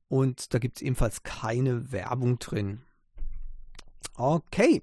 und 0.09 0.55
da 0.55 0.59
gibt 0.59 0.77
es 0.77 0.83
ebenfalls 0.83 1.23
keine 1.23 1.93
Werbung 1.93 2.39
drin. 2.39 2.81
Okay. 4.17 4.83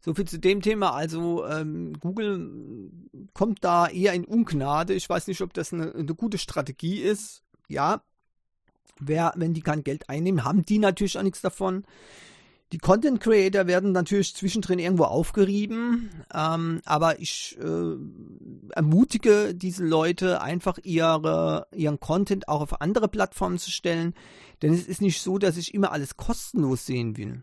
So 0.00 0.12
viel 0.12 0.26
zu 0.26 0.38
dem 0.38 0.60
Thema. 0.60 0.92
Also 0.92 1.46
ähm, 1.46 1.94
Google 1.98 2.90
kommt 3.32 3.64
da 3.64 3.88
eher 3.88 4.12
in 4.12 4.24
Ungnade. 4.24 4.92
Ich 4.92 5.08
weiß 5.08 5.28
nicht, 5.28 5.40
ob 5.40 5.54
das 5.54 5.72
eine, 5.72 5.94
eine 5.94 6.14
gute 6.14 6.36
Strategie 6.36 7.00
ist. 7.00 7.42
Ja, 7.68 8.02
wer, 9.00 9.32
wenn 9.36 9.54
die 9.54 9.62
kein 9.62 9.82
Geld 9.82 10.10
einnehmen, 10.10 10.44
haben 10.44 10.64
die 10.64 10.78
natürlich 10.78 11.16
auch 11.18 11.22
nichts 11.22 11.40
davon. 11.40 11.84
Die 12.72 12.78
Content 12.78 13.20
Creator 13.20 13.66
werden 13.66 13.92
natürlich 13.92 14.34
zwischendrin 14.34 14.80
irgendwo 14.80 15.04
aufgerieben, 15.04 16.10
ähm, 16.34 16.80
aber 16.84 17.20
ich 17.20 17.56
äh, 17.60 17.96
ermutige 18.70 19.54
diese 19.54 19.84
Leute 19.84 20.40
einfach 20.40 20.78
ihre, 20.82 21.68
ihren 21.72 22.00
Content 22.00 22.48
auch 22.48 22.62
auf 22.62 22.80
andere 22.80 23.08
Plattformen 23.08 23.58
zu 23.58 23.70
stellen, 23.70 24.14
denn 24.62 24.72
es 24.72 24.88
ist 24.88 25.02
nicht 25.02 25.20
so, 25.22 25.38
dass 25.38 25.56
ich 25.56 25.72
immer 25.74 25.92
alles 25.92 26.16
kostenlos 26.16 26.84
sehen 26.86 27.16
will. 27.16 27.42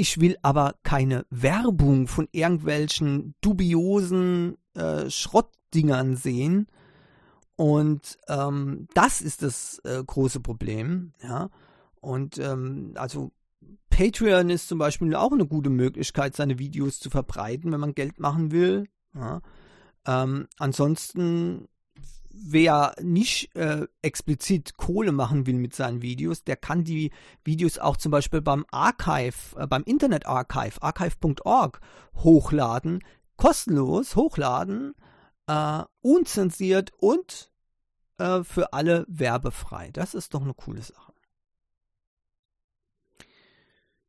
ich 0.00 0.20
will 0.20 0.38
aber 0.42 0.76
keine 0.84 1.26
Werbung 1.28 2.06
von 2.06 2.28
irgendwelchen 2.30 3.34
dubiosen 3.40 4.56
äh, 4.74 5.10
Schrottdingern 5.10 6.16
sehen. 6.16 6.68
Und 7.56 8.16
ähm, 8.28 8.86
das 8.94 9.20
ist 9.20 9.42
das 9.42 9.80
äh, 9.84 10.02
große 10.04 10.38
Problem, 10.38 11.12
ja. 11.20 11.50
Und 12.00 12.38
ähm, 12.38 12.92
also 12.94 13.32
Patreon 13.90 14.50
ist 14.50 14.68
zum 14.68 14.78
Beispiel 14.78 15.14
auch 15.14 15.32
eine 15.32 15.46
gute 15.46 15.70
Möglichkeit, 15.70 16.36
seine 16.36 16.58
Videos 16.58 17.00
zu 17.00 17.10
verbreiten, 17.10 17.72
wenn 17.72 17.80
man 17.80 17.94
Geld 17.94 18.20
machen 18.20 18.52
will. 18.52 18.88
Ja. 19.14 19.40
Ähm, 20.06 20.46
ansonsten 20.58 21.68
wer 22.30 22.94
nicht 23.00 23.54
äh, 23.56 23.86
explizit 24.02 24.76
Kohle 24.76 25.12
machen 25.12 25.46
will 25.46 25.54
mit 25.54 25.74
seinen 25.74 26.02
Videos, 26.02 26.44
der 26.44 26.56
kann 26.56 26.84
die 26.84 27.10
Videos 27.44 27.78
auch 27.78 27.96
zum 27.96 28.12
Beispiel 28.12 28.40
beim 28.40 28.64
Archive, 28.70 29.34
äh, 29.56 29.66
beim 29.66 29.82
Internet 29.84 30.26
Archive, 30.26 30.82
archive.org 30.82 31.80
hochladen, 32.16 33.02
kostenlos 33.36 34.16
hochladen, 34.16 34.94
äh, 35.46 35.82
unzensiert 36.00 36.92
und 36.98 37.50
äh, 38.18 38.42
für 38.44 38.72
alle 38.72 39.04
werbefrei. 39.08 39.90
Das 39.92 40.14
ist 40.14 40.34
doch 40.34 40.42
eine 40.42 40.54
coole 40.54 40.82
Sache. 40.82 41.07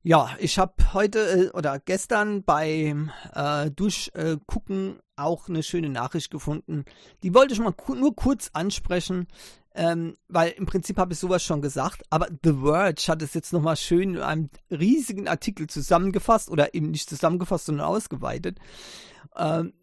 Ja, 0.10 0.36
ich 0.39 0.58
habe 0.58 0.74
heute 0.93 1.19
äh, 1.19 1.50
oder 1.52 1.78
gestern 1.78 2.41
beim 2.41 3.12
äh, 3.32 3.69
Durchgucken 3.69 4.98
auch 5.15 5.48
eine 5.48 5.62
schöne 5.62 5.89
Nachricht 5.89 6.32
gefunden. 6.32 6.86
Die 7.22 7.36
wollte 7.36 7.54
ich 7.54 7.60
mal 7.60 7.74
ku 7.74 7.93
nur 7.93 8.15
kurz 8.15 8.50
ansprechen, 8.54 9.28
ähm, 9.76 10.17
weil 10.28 10.50
im 10.54 10.65
Prinzip 10.65 10.98
habe 10.98 11.13
ich 11.13 11.19
sowas 11.19 11.43
schon 11.43 11.62
gesagt, 11.62 12.02
aber 12.10 12.28
The 12.43 12.54
Verge 12.54 13.04
hat 13.08 13.22
es 13.22 13.36
jetzt 13.36 13.54
nochmal 13.54 13.78
schön 13.78 14.15
in 14.15 14.22
einem 14.22 14.50
riesigen 14.72 15.28
Artikel 15.28 15.67
zusammengefasst 15.67 16.50
oder 16.50 16.74
eben 16.74 16.89
nicht 16.89 17.08
zusammengefasst, 17.08 17.67
sondern 17.67 17.86
ausgeweitet. 17.86 18.58
Ähm, 19.36 19.76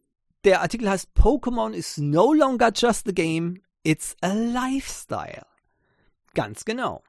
der 0.42 0.60
Artikel 0.60 0.90
heißt 0.90 1.10
Pokémon 1.16 1.72
is 1.72 1.98
no 1.98 2.32
longer 2.32 2.72
just 2.74 3.06
a 3.08 3.12
game, 3.12 3.62
it's 3.84 4.16
a 4.22 4.32
lifestyle. 4.32 5.46
Ganz 6.34 6.64
genau. 6.64 7.04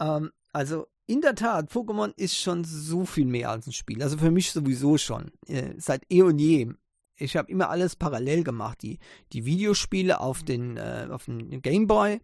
Ähm, 0.00 0.32
also 0.54 0.86
in 1.06 1.20
der 1.20 1.34
Tat, 1.34 1.70
Pokémon 1.70 2.12
ist 2.16 2.36
schon 2.36 2.64
so 2.64 3.04
viel 3.04 3.26
mehr 3.26 3.50
als 3.50 3.66
ein 3.66 3.72
Spiel. 3.72 4.02
Also 4.02 4.18
für 4.18 4.30
mich 4.30 4.52
sowieso 4.52 4.98
schon. 4.98 5.32
Äh, 5.46 5.74
seit 5.78 6.04
eh 6.10 6.22
und 6.22 6.38
je. 6.38 6.68
Ich 7.16 7.36
habe 7.36 7.50
immer 7.50 7.70
alles 7.70 7.96
parallel 7.96 8.44
gemacht. 8.44 8.82
Die, 8.82 8.98
die 9.32 9.44
Videospiele 9.44 10.20
auf 10.20 10.42
den, 10.42 10.76
äh, 10.76 11.08
auf 11.10 11.26
den 11.26 11.60
Gameboy. 11.60 12.20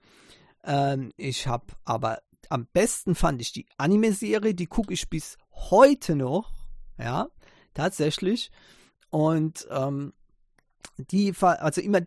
Ähm, 0.64 1.12
ich 1.16 1.46
habe 1.46 1.66
aber 1.84 2.20
am 2.48 2.66
besten 2.72 3.14
fand 3.14 3.40
ich 3.42 3.52
die 3.52 3.66
Anime-Serie. 3.76 4.54
Die 4.54 4.66
gucke 4.66 4.94
ich 4.94 5.08
bis 5.08 5.36
heute 5.52 6.16
noch. 6.16 6.52
Ja, 6.98 7.28
tatsächlich. 7.74 8.50
Und 9.10 9.66
ähm, 9.70 10.12
die, 10.96 11.34
also 11.40 11.80
immer 11.80 12.00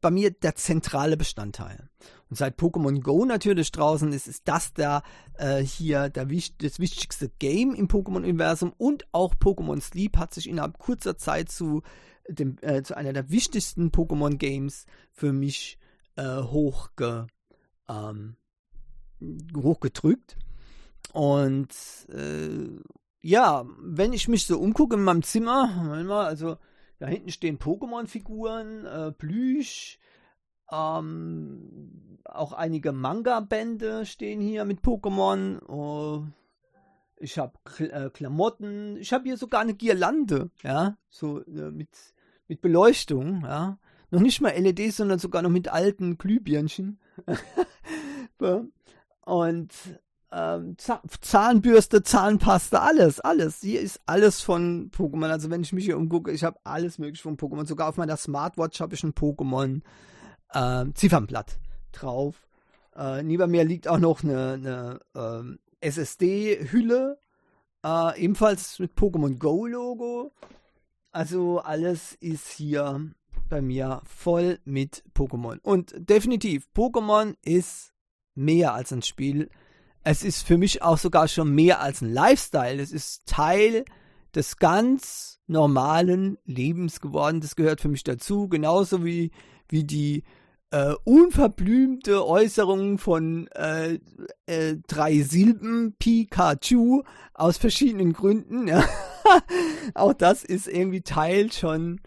bei 0.00 0.10
mir 0.10 0.30
der 0.30 0.54
zentrale 0.54 1.16
Bestandteil. 1.16 1.88
Und 2.28 2.36
seit 2.36 2.58
Pokémon 2.58 3.00
Go 3.00 3.24
natürlich 3.24 3.72
draußen 3.72 4.12
ist, 4.12 4.28
ist 4.28 4.46
das 4.46 4.72
da 4.72 5.02
äh, 5.34 5.62
hier 5.62 6.08
der, 6.08 6.26
das 6.26 6.78
wichtigste 6.78 7.28
Game 7.38 7.74
im 7.74 7.88
Pokémon-Universum 7.88 8.72
und 8.76 9.04
auch 9.12 9.34
Pokémon 9.34 9.80
Sleep 9.80 10.16
hat 10.16 10.32
sich 10.34 10.48
innerhalb 10.48 10.78
kurzer 10.78 11.16
Zeit 11.16 11.50
zu, 11.50 11.82
dem, 12.28 12.56
äh, 12.60 12.82
zu 12.82 12.96
einer 12.96 13.12
der 13.12 13.30
wichtigsten 13.30 13.90
Pokémon-Games 13.90 14.86
für 15.10 15.32
mich 15.32 15.78
äh, 16.16 16.42
hochge, 16.42 17.26
ähm, 17.88 18.36
hochgedrückt. 19.56 20.36
Und 21.12 21.74
äh, 22.08 22.68
ja, 23.22 23.64
wenn 23.78 24.12
ich 24.12 24.28
mich 24.28 24.46
so 24.46 24.58
umgucke 24.58 24.96
in 24.96 25.02
meinem 25.02 25.22
Zimmer, 25.22 26.24
also 26.26 26.56
da 27.00 27.06
hinten 27.06 27.30
stehen 27.30 27.58
Pokémon-Figuren, 27.58 28.84
äh, 28.84 29.12
Plüsch, 29.12 29.98
ähm, 30.70 32.18
auch 32.24 32.52
einige 32.52 32.92
Manga-Bände 32.92 34.04
stehen 34.04 34.40
hier 34.40 34.66
mit 34.66 34.82
Pokémon. 34.82 35.64
Oh, 35.66 36.24
ich 37.16 37.38
habe 37.38 37.54
Kl 37.64 37.90
äh, 37.90 38.10
Klamotten. 38.10 38.98
Ich 38.98 39.14
habe 39.14 39.24
hier 39.24 39.38
sogar 39.38 39.62
eine 39.62 39.74
Girlande, 39.74 40.50
ja, 40.62 40.98
so 41.08 41.40
äh, 41.46 41.70
mit, 41.70 41.88
mit 42.48 42.60
Beleuchtung, 42.60 43.42
ja. 43.44 43.78
Noch 44.10 44.20
nicht 44.20 44.42
mal 44.42 44.52
LEDs, 44.52 44.98
sondern 44.98 45.18
sogar 45.18 45.40
noch 45.40 45.50
mit 45.50 45.68
alten 45.68 46.18
Glühbirnchen. 46.18 47.00
Und 49.24 49.72
ähm, 50.32 50.76
Zahnbürste, 50.78 52.02
Zahnpasta, 52.02 52.78
alles, 52.78 53.20
alles. 53.20 53.60
Hier 53.60 53.80
ist 53.80 54.00
alles 54.06 54.40
von 54.40 54.90
Pokémon. 54.90 55.28
Also 55.30 55.50
wenn 55.50 55.62
ich 55.62 55.72
mich 55.72 55.84
hier 55.84 55.96
umgucke, 55.96 56.30
ich 56.30 56.44
habe 56.44 56.58
alles 56.64 56.98
mögliche 56.98 57.22
von 57.22 57.36
Pokémon. 57.36 57.66
Sogar 57.66 57.88
auf 57.88 57.96
meiner 57.96 58.16
Smartwatch 58.16 58.80
habe 58.80 58.94
ich 58.94 59.02
ein 59.02 59.12
Pokémon 59.12 59.82
äh, 60.52 60.86
Ziffernblatt 60.94 61.58
drauf. 61.92 62.46
Äh, 62.96 63.22
neben 63.22 63.50
mir 63.50 63.64
liegt 63.64 63.88
auch 63.88 63.98
noch 63.98 64.22
eine, 64.22 65.00
eine 65.14 65.58
äh, 65.80 65.88
SSD-Hülle, 65.88 67.18
äh, 67.84 68.20
ebenfalls 68.20 68.78
mit 68.78 68.94
Pokémon 68.94 69.36
Go-Logo. 69.38 70.32
Also 71.12 71.58
alles 71.58 72.14
ist 72.20 72.48
hier 72.48 73.10
bei 73.48 73.60
mir 73.60 74.00
voll 74.04 74.60
mit 74.64 75.02
Pokémon. 75.14 75.58
Und 75.60 75.92
definitiv, 75.96 76.68
Pokémon 76.74 77.34
ist 77.42 77.92
mehr 78.34 78.74
als 78.74 78.92
ein 78.92 79.02
Spiel. 79.02 79.50
Es 80.02 80.22
ist 80.22 80.46
für 80.46 80.56
mich 80.56 80.82
auch 80.82 80.98
sogar 80.98 81.28
schon 81.28 81.54
mehr 81.54 81.80
als 81.80 82.00
ein 82.00 82.12
Lifestyle. 82.12 82.80
Es 82.80 82.92
ist 82.92 83.26
Teil 83.26 83.84
des 84.34 84.56
ganz 84.56 85.40
normalen 85.46 86.38
Lebens 86.44 87.00
geworden. 87.00 87.40
Das 87.40 87.56
gehört 87.56 87.80
für 87.80 87.88
mich 87.88 88.04
dazu. 88.04 88.48
Genauso 88.48 89.04
wie, 89.04 89.30
wie 89.68 89.84
die 89.84 90.24
äh, 90.70 90.94
unverblümte 91.04 92.26
Äußerung 92.26 92.98
von 92.98 93.48
äh, 93.48 93.98
äh, 94.46 94.76
drei 94.86 95.20
Silben 95.22 95.96
Pikachu 95.98 97.02
aus 97.34 97.58
verschiedenen 97.58 98.12
Gründen. 98.12 98.68
Ja. 98.68 98.84
Auch 99.94 100.12
das 100.12 100.44
ist 100.44 100.68
irgendwie 100.68 101.02
Teil 101.02 101.52
schon 101.52 102.00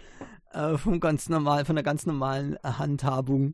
äh, 0.51 0.77
vom 0.77 0.99
ganz 0.99 1.29
normal, 1.29 1.65
von 1.65 1.75
der 1.75 1.83
ganz 1.83 2.05
normalen 2.05 2.57
Handhabung. 2.63 3.53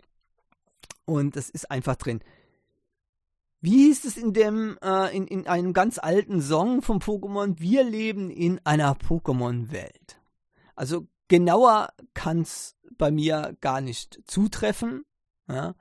Und 1.05 1.35
das 1.35 1.49
ist 1.49 1.71
einfach 1.71 1.95
drin. 1.95 2.21
Wie 3.61 3.87
hieß 3.87 4.05
es 4.05 4.15
in 4.17 4.33
dem, 4.33 4.77
äh, 4.81 5.15
in, 5.15 5.27
in 5.27 5.47
einem 5.47 5.73
ganz 5.73 5.97
alten 5.97 6.41
Song 6.41 6.81
vom 6.81 6.99
Pokémon? 6.99 7.59
Wir 7.59 7.83
leben 7.83 8.29
in 8.29 8.59
einer 8.63 8.95
Pokémon-Welt. 8.95 10.21
Also 10.75 11.07
genauer 11.27 11.89
kann 12.13 12.41
es 12.41 12.77
bei 12.97 13.11
mir 13.11 13.57
gar 13.59 13.81
nicht 13.81 14.21
zutreffen. 14.25 15.03
Ja. 15.49 15.75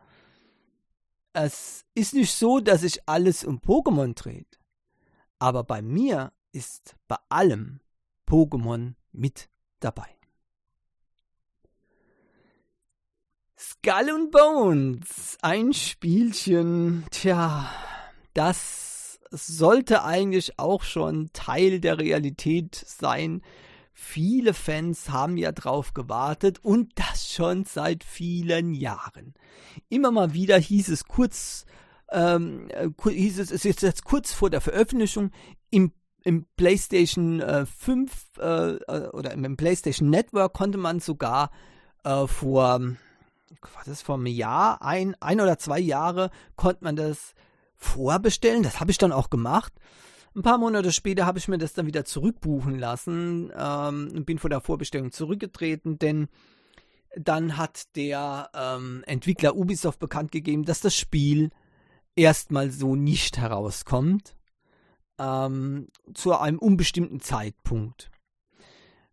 Es 1.33 1.85
ist 1.95 2.15
nicht 2.15 2.35
so, 2.35 2.59
dass 2.59 2.81
sich 2.81 3.09
alles 3.09 3.45
um 3.45 3.61
Pokémon 3.61 4.15
dreht. 4.15 4.59
Aber 5.39 5.63
bei 5.63 5.81
mir 5.81 6.33
ist 6.51 6.97
bei 7.07 7.17
allem 7.29 7.81
Pokémon 8.27 8.95
mit 9.13 9.49
dabei. 9.79 10.18
Skull 13.61 14.09
and 14.09 14.31
Bones, 14.31 15.37
ein 15.43 15.73
Spielchen, 15.73 17.05
tja, 17.11 17.69
das 18.33 19.19
sollte 19.33 20.05
eigentlich 20.05 20.61
auch 20.61 20.85
schon 20.85 21.31
Teil 21.33 21.81
der 21.81 21.99
Realität 21.99 22.77
sein. 22.77 23.43
Viele 23.93 24.55
Fans 24.55 25.11
haben 25.11 25.37
ja 25.37 25.51
drauf 25.51 25.93
gewartet 25.93 26.61
und 26.63 26.93
das 26.95 27.33
schon 27.33 27.65
seit 27.65 28.05
vielen 28.05 28.75
Jahren. 28.75 29.35
Immer 29.89 30.13
mal 30.13 30.35
wieder 30.35 30.57
hieß 30.57 30.89
es 30.91 31.07
kurz, 31.09 31.67
ähm, 32.13 32.69
äh, 32.71 32.89
hieß 33.11 33.41
es, 33.41 33.51
es 33.51 33.65
ist 33.65 33.83
jetzt 33.83 34.05
kurz 34.05 34.33
vor 34.33 34.51
der 34.51 34.61
Veröffentlichung 34.61 35.33
im 35.71 35.93
im 36.23 36.47
PlayStation 36.57 37.41
äh, 37.41 37.65
5 37.65 38.13
äh, 38.39 38.75
äh, 38.75 39.09
oder 39.13 39.33
im, 39.33 39.57
PlayStation 39.57 40.11
Network 40.11 40.53
konnte 40.53 40.77
man 40.77 41.01
sogar 41.01 41.51
äh, 42.05 42.27
vor 42.27 42.97
was 43.75 43.89
ist 43.89 44.03
vor 44.03 44.17
einem 44.17 44.27
Jahr, 44.27 44.83
ein, 44.83 45.17
ein 45.21 45.41
oder 45.41 45.59
zwei 45.59 45.79
Jahre 45.79 46.31
konnte 46.57 46.85
man 46.85 46.97
das 46.97 47.35
vorbestellen. 47.77 48.63
Das 48.63 48.81
habe 48.81 48.91
ich 48.91 48.99
dann 48.99 49.13
auch 49.13 49.31
gemacht. 49.31 49.73
Ein 50.35 50.43
paar 50.43 50.59
Monate 50.59 50.93
später 50.93 51.27
habe 51.27 51.39
ich 51.39 51.49
mir 51.49 51.59
das 51.59 51.73
dann 51.73 51.87
wieder 51.87 52.05
zurückbuchen 52.05 52.79
lassen 52.79 53.51
ähm, 53.57 54.13
und 54.15 54.27
bin 54.27 54.39
vor 54.39 54.51
der 54.51 54.61
Vorbestellung 54.61 55.11
zurückgetreten, 55.11 55.99
denn 55.99 56.29
dann 57.17 57.57
hat 57.57 57.97
der 57.97 58.51
ähm, 58.55 59.03
Entwickler 59.07 59.57
Ubisoft 59.57 59.99
bekannt 59.99 60.31
gegeben, 60.31 60.65
dass 60.65 60.81
das 60.81 60.95
Spiel 60.95 61.51
erstmal 62.15 62.71
so 62.71 62.95
nicht 62.95 63.39
herauskommt 63.39 64.37
ähm, 65.19 65.89
zu 66.15 66.39
einem 66.39 66.59
unbestimmten 66.59 67.21
Zeitpunkt. 67.21 68.11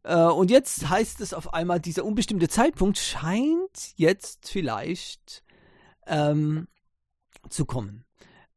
Äh, 0.05 0.15
und 0.15 0.51
jetzt 0.51 0.87
heißt 0.87 1.19
es 1.21 1.33
auf 1.33 1.53
einmal, 1.53 1.79
dieser 1.79 2.05
unbestimmte 2.05 2.47
Zeitpunkt 2.47 2.97
scheint 2.99 3.93
jetzt 3.95 4.47
vielleicht 4.49 5.43
ähm, 6.05 6.67
zu 7.49 7.65
kommen. 7.65 8.05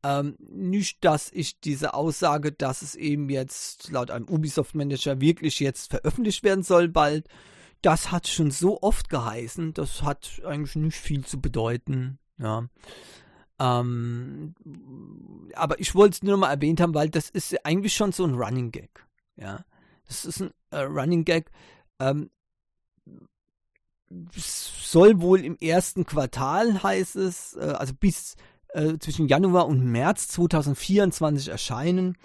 Ähm, 0.04 0.36
nicht, 0.38 1.04
dass 1.04 1.32
ich 1.32 1.58
diese 1.60 1.94
Aussage, 1.94 2.52
dass 2.52 2.82
es 2.82 2.94
eben 2.94 3.30
jetzt 3.30 3.90
laut 3.90 4.10
einem 4.10 4.28
Ubisoft-Manager 4.28 5.20
wirklich 5.20 5.58
jetzt 5.58 5.90
veröffentlicht 5.90 6.44
werden 6.44 6.62
soll 6.62 6.88
bald, 6.88 7.26
das 7.80 8.12
hat 8.12 8.28
schon 8.28 8.50
so 8.50 8.82
oft 8.82 9.08
geheißen, 9.08 9.72
das 9.72 10.02
hat 10.02 10.42
eigentlich 10.44 10.76
nicht 10.76 10.98
viel 10.98 11.24
zu 11.24 11.40
bedeuten. 11.40 12.18
Ja. 12.38 12.68
Ähm, 13.58 14.54
aber 15.54 15.80
ich 15.80 15.94
wollte 15.94 16.16
es 16.16 16.22
nur 16.22 16.36
mal 16.36 16.50
erwähnt 16.50 16.80
haben, 16.80 16.94
weil 16.94 17.08
das 17.08 17.30
ist 17.30 17.64
eigentlich 17.64 17.94
schon 17.94 18.12
so 18.12 18.24
ein 18.24 18.34
Running 18.34 18.70
Gag. 18.70 19.06
Ja. 19.36 19.64
Das 20.08 20.24
ist 20.24 20.40
ein 20.40 20.50
äh, 20.70 20.80
Running 20.80 21.24
Gag. 21.24 21.50
Ähm, 22.00 22.30
soll 24.34 25.20
wohl 25.20 25.44
im 25.44 25.56
ersten 25.58 26.06
Quartal, 26.06 26.82
heißt 26.82 27.16
es, 27.16 27.54
äh, 27.56 27.74
also 27.78 27.94
bis 27.94 28.36
äh, 28.70 28.98
zwischen 28.98 29.28
Januar 29.28 29.66
und 29.66 29.84
März 29.84 30.28
2024 30.28 31.48
erscheinen. 31.48 32.16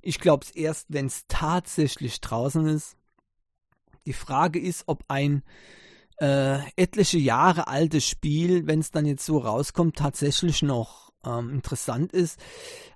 Ich 0.00 0.20
glaube 0.20 0.44
es 0.44 0.50
erst, 0.50 0.86
wenn 0.88 1.06
es 1.06 1.24
tatsächlich 1.28 2.20
draußen 2.20 2.66
ist. 2.66 2.96
Die 4.06 4.12
Frage 4.12 4.60
ist, 4.60 4.84
ob 4.86 5.04
ein 5.08 5.42
äh, 6.18 6.58
etliche 6.76 7.18
Jahre 7.18 7.66
altes 7.66 8.06
Spiel, 8.06 8.66
wenn 8.66 8.80
es 8.80 8.90
dann 8.90 9.06
jetzt 9.06 9.26
so 9.26 9.38
rauskommt, 9.38 9.96
tatsächlich 9.96 10.62
noch 10.62 11.05
ähm, 11.26 11.50
interessant 11.50 12.12
ist. 12.12 12.38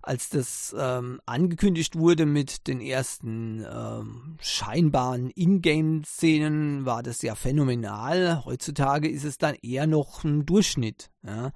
Als 0.02 0.30
das 0.30 0.74
ähm, 0.78 1.20
angekündigt 1.26 1.96
wurde 1.96 2.24
mit 2.24 2.66
den 2.66 2.80
ersten 2.80 3.64
ähm, 3.70 4.36
scheinbaren 4.40 5.30
Ingame-Szenen, 5.30 6.86
war 6.86 7.02
das 7.02 7.22
ja 7.22 7.34
phänomenal. 7.34 8.44
Heutzutage 8.44 9.08
ist 9.08 9.24
es 9.24 9.38
dann 9.38 9.54
eher 9.56 9.86
noch 9.86 10.24
ein 10.24 10.46
Durchschnitt. 10.46 11.10
Ja. 11.22 11.52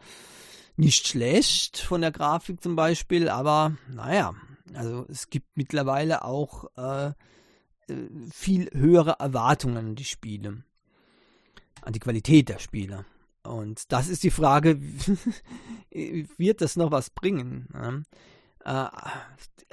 Nicht 0.77 1.07
schlecht 1.07 1.79
von 1.79 2.01
der 2.01 2.11
Grafik 2.11 2.63
zum 2.63 2.75
Beispiel, 2.75 3.29
aber 3.29 3.77
naja, 3.89 4.35
also 4.75 5.07
es 5.09 5.31
gibt 5.31 5.57
mittlerweile 5.57 6.25
auch 6.25 6.65
äh, 6.77 7.13
äh, 7.89 8.09
viel 8.33 8.71
höhere 8.73 9.17
Erwartungen 9.19 9.77
an 9.77 9.95
die 9.95 10.05
Spiele, 10.05 10.65
an 11.83 11.93
die 11.93 12.01
Qualität 12.01 12.49
der 12.49 12.59
Spiele. 12.59 13.05
Und 13.45 13.93
das 13.93 14.09
ist 14.09 14.23
die 14.23 14.31
Frage, 14.31 14.81
wird 15.91 16.61
das 16.61 16.77
noch 16.77 16.91
was 16.91 17.11
bringen? 17.11 17.69
Ja? 17.73 18.89
Äh, 18.91 18.91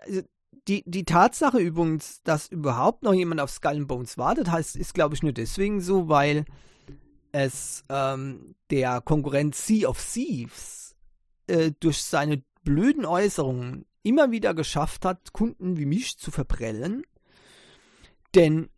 also 0.02 0.22
die, 0.68 0.84
die 0.86 1.06
Tatsache 1.06 1.60
übrigens, 1.60 2.22
dass 2.24 2.48
überhaupt 2.48 3.04
noch 3.04 3.14
jemand 3.14 3.42
auf 3.42 3.50
Skull 3.50 3.78
and 3.78 3.88
Bones 3.88 4.18
wartet, 4.18 4.52
heißt, 4.52 4.76
ist 4.76 4.94
glaube 4.94 5.16
ich 5.16 5.24
nur 5.24 5.34
deswegen 5.34 5.82
so, 5.82 6.08
weil 6.08 6.46
es 7.32 7.84
ähm, 7.90 8.56
der 8.70 9.02
Konkurrent 9.02 9.56
Sea 9.56 9.88
of 9.88 10.04
Thieves 10.14 10.96
äh, 11.48 11.72
durch 11.80 12.04
seine 12.04 12.44
blöden 12.64 13.06
Äußerungen 13.06 13.86
immer 14.04 14.32
wieder 14.32 14.54
geschafft 14.54 15.06
hat, 15.06 15.34
Kunden 15.34 15.78
wie 15.78 15.86
mich 15.86 16.18
zu 16.18 16.30
verprellen 16.30 17.04
denn 18.36 18.70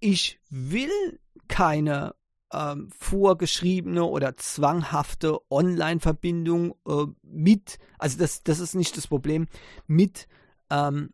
ich 0.00 0.40
will 0.50 1.20
keine 1.48 2.14
ähm, 2.54 2.88
vorgeschriebene 2.96 4.04
oder 4.04 4.36
zwanghafte 4.36 5.38
Online-Verbindung 5.50 6.74
äh, 6.86 7.06
mit, 7.22 7.78
also 7.98 8.18
das, 8.18 8.42
das 8.42 8.60
ist 8.60 8.74
nicht 8.74 8.96
das 8.96 9.06
Problem, 9.06 9.46
mit 9.86 10.28
ähm, 10.70 11.10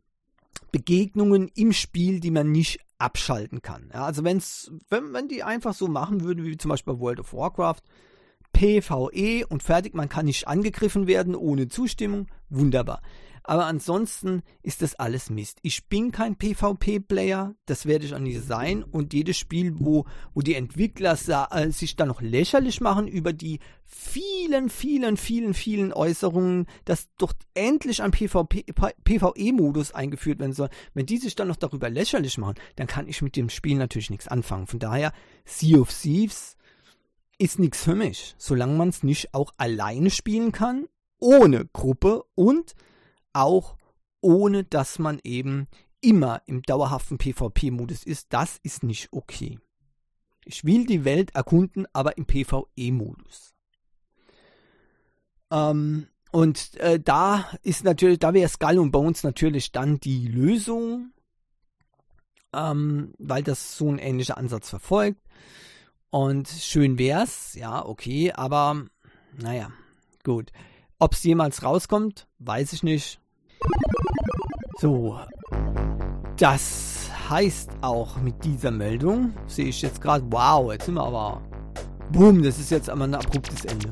Begegnungen 0.72 1.50
im 1.54 1.72
Spiel, 1.72 2.20
die 2.20 2.30
man 2.30 2.52
nicht 2.52 2.80
abschalten 2.98 3.62
kann. 3.62 3.90
Ja, 3.92 4.04
also 4.04 4.24
wenn's, 4.24 4.70
wenn 4.88 5.10
man 5.10 5.28
die 5.28 5.42
einfach 5.42 5.74
so 5.74 5.88
machen 5.88 6.22
würde, 6.22 6.44
wie 6.44 6.56
zum 6.56 6.68
Beispiel 6.68 6.94
bei 6.94 7.00
World 7.00 7.20
of 7.20 7.32
Warcraft, 7.32 7.80
PvE 8.52 9.46
und 9.48 9.62
fertig, 9.62 9.94
man 9.94 10.08
kann 10.08 10.26
nicht 10.26 10.46
angegriffen 10.46 11.06
werden 11.06 11.34
ohne 11.34 11.68
Zustimmung, 11.68 12.26
wunderbar. 12.50 13.00
Aber 13.42 13.66
ansonsten 13.66 14.42
ist 14.62 14.82
das 14.82 14.94
alles 14.94 15.30
Mist. 15.30 15.58
Ich 15.62 15.88
bin 15.88 16.12
kein 16.12 16.36
PvP-Player, 16.36 17.54
das 17.66 17.86
werde 17.86 18.04
ich 18.06 18.14
auch 18.14 18.20
nie 18.20 18.36
sein. 18.36 18.82
Und 18.82 19.14
jedes 19.14 19.38
Spiel, 19.38 19.74
wo, 19.78 20.06
wo 20.34 20.40
die 20.40 20.54
Entwickler 20.54 21.18
äh, 21.50 21.70
sich 21.70 21.96
dann 21.96 22.08
noch 22.08 22.20
lächerlich 22.20 22.80
machen 22.80 23.08
über 23.08 23.32
die 23.32 23.60
vielen, 23.84 24.68
vielen, 24.68 25.16
vielen, 25.16 25.54
vielen 25.54 25.92
Äußerungen, 25.92 26.66
dass 26.84 27.08
doch 27.18 27.32
endlich 27.54 28.02
ein 28.02 28.12
PvE-Modus 28.12 29.92
eingeführt 29.92 30.38
werden 30.38 30.52
soll. 30.52 30.68
Wenn 30.94 31.06
die 31.06 31.18
sich 31.18 31.34
dann 31.34 31.48
noch 31.48 31.56
darüber 31.56 31.90
lächerlich 31.90 32.38
machen, 32.38 32.54
dann 32.76 32.86
kann 32.86 33.08
ich 33.08 33.22
mit 33.22 33.36
dem 33.36 33.48
Spiel 33.48 33.78
natürlich 33.78 34.10
nichts 34.10 34.28
anfangen. 34.28 34.66
Von 34.66 34.78
daher, 34.78 35.12
Sea 35.44 35.80
of 35.80 35.92
Thieves 35.92 36.56
ist 37.38 37.58
nichts 37.58 37.82
für 37.82 37.94
mich, 37.94 38.34
solange 38.36 38.74
man 38.74 38.90
es 38.90 39.02
nicht 39.02 39.34
auch 39.34 39.54
alleine 39.56 40.10
spielen 40.10 40.52
kann, 40.52 40.86
ohne 41.18 41.64
Gruppe 41.66 42.24
und 42.34 42.74
auch 43.32 43.76
ohne 44.20 44.64
dass 44.64 44.98
man 44.98 45.20
eben 45.24 45.66
immer 46.00 46.42
im 46.46 46.62
dauerhaften 46.62 47.18
PvP-Modus 47.18 48.04
ist. 48.04 48.32
Das 48.32 48.58
ist 48.62 48.82
nicht 48.82 49.08
okay. 49.12 49.58
Ich 50.44 50.64
will 50.64 50.86
die 50.86 51.04
Welt 51.04 51.34
erkunden, 51.34 51.86
aber 51.92 52.16
im 52.16 52.26
PvE-Modus. 52.26 53.54
Ähm, 55.50 56.08
und 56.32 56.76
äh, 56.76 57.00
da 57.00 57.50
ist 57.62 57.84
natürlich, 57.84 58.18
da 58.18 58.32
wäre 58.32 58.48
Skull 58.48 58.78
und 58.78 58.92
Bones 58.92 59.22
natürlich 59.24 59.72
dann 59.72 59.98
die 60.00 60.28
Lösung, 60.28 61.12
ähm, 62.52 63.12
weil 63.18 63.42
das 63.42 63.76
so 63.76 63.90
ein 63.90 63.98
ähnlicher 63.98 64.38
Ansatz 64.38 64.70
verfolgt. 64.70 65.20
Und 66.10 66.48
schön 66.48 66.98
wär's, 66.98 67.54
ja, 67.54 67.84
okay, 67.84 68.32
aber 68.32 68.86
naja, 69.36 69.70
gut. 70.24 70.50
Ob 70.98 71.14
es 71.14 71.22
jemals 71.22 71.62
rauskommt, 71.62 72.26
weiß 72.38 72.72
ich 72.72 72.82
nicht. 72.82 73.19
So, 74.80 75.18
das 76.38 77.10
heißt 77.28 77.70
auch 77.82 78.16
mit 78.16 78.42
dieser 78.44 78.70
Meldung, 78.70 79.34
sehe 79.46 79.66
ich 79.66 79.82
jetzt 79.82 80.00
gerade, 80.00 80.24
wow, 80.30 80.72
jetzt 80.72 80.86
sind 80.86 80.94
wir 80.94 81.04
aber, 81.04 81.42
boom, 82.10 82.42
das 82.42 82.58
ist 82.58 82.70
jetzt 82.70 82.88
aber 82.88 83.04
ein 83.04 83.14
abruptes 83.14 83.66
Ende. 83.66 83.90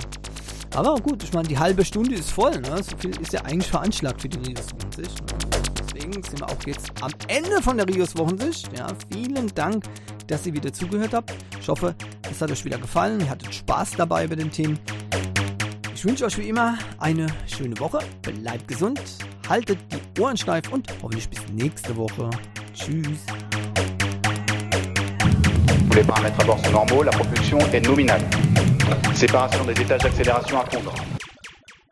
Aber 0.75 0.97
gut, 0.97 1.23
ich 1.23 1.33
meine, 1.33 1.47
die 1.47 1.59
halbe 1.59 1.85
Stunde 1.85 2.15
ist 2.15 2.31
voll, 2.31 2.59
ne? 2.61 2.83
So 2.83 2.97
viel 2.97 3.11
ist 3.21 3.33
ja 3.33 3.43
eigentlich 3.43 3.71
veranschlagt 3.71 4.23
für 4.23 4.29
die 4.29 4.39
Rios 4.39 4.67
Wochensicht. 4.73 5.21
Ne? 5.21 5.63
Deswegen 5.79 6.13
sind 6.23 6.41
wir 6.41 6.49
auch 6.49 6.67
jetzt 6.67 6.91
am 7.03 7.11
Ende 7.29 7.63
von 7.63 7.77
der 7.77 7.87
Rios 7.89 8.17
Wochensicht. 8.17 8.71
Ja, 8.77 8.87
vielen 9.13 9.49
Dank, 9.55 9.85
dass 10.27 10.47
ihr 10.47 10.55
wieder 10.55 10.73
zugehört 10.73 11.15
habt. 11.15 11.35
Ich 11.61 11.69
hoffe, 11.69 11.95
es 12.31 12.41
hat 12.41 12.51
euch 12.51 12.65
wieder 12.65 12.79
gefallen. 12.79 13.21
Ihr 13.21 13.31
hattet 13.31 13.55
Spaß 13.55 13.93
dabei 13.99 14.27
bei 14.27 14.37
den 14.37 14.51
Themen. 14.51 14.79
Ich 15.95 16.05
wünsche 16.05 16.25
euch 16.25 16.39
wie 16.39 16.49
immer 16.49 16.79
eine 16.99 17.27
schöne 17.47 17.79
Woche. 17.79 17.99
Bleibt 18.23 18.69
gesund 18.69 19.01
haltet 19.49 19.79
die 19.91 20.21
Ohren 20.21 20.37
steif 20.37 20.71
und 20.71 20.87
hoffentlich 21.03 21.29
bis 21.29 21.41
nächste 21.53 21.97
Woche. 21.97 22.29
Tschüss. 22.75 23.25
Les 25.95 26.05
paramètres 26.05 26.41
à 26.41 26.45
bord 26.45 26.59
sont 26.65 26.71
normaux, 26.71 27.03
la 27.03 27.11
propulsion 27.11 27.59
est 27.73 27.81
nominale. 27.81 28.23
Séparation 29.15 29.65
des 29.65 29.81
étages 29.81 30.03
d'accélération 30.03 30.61
à 30.61 30.65
fondre. 30.67 30.95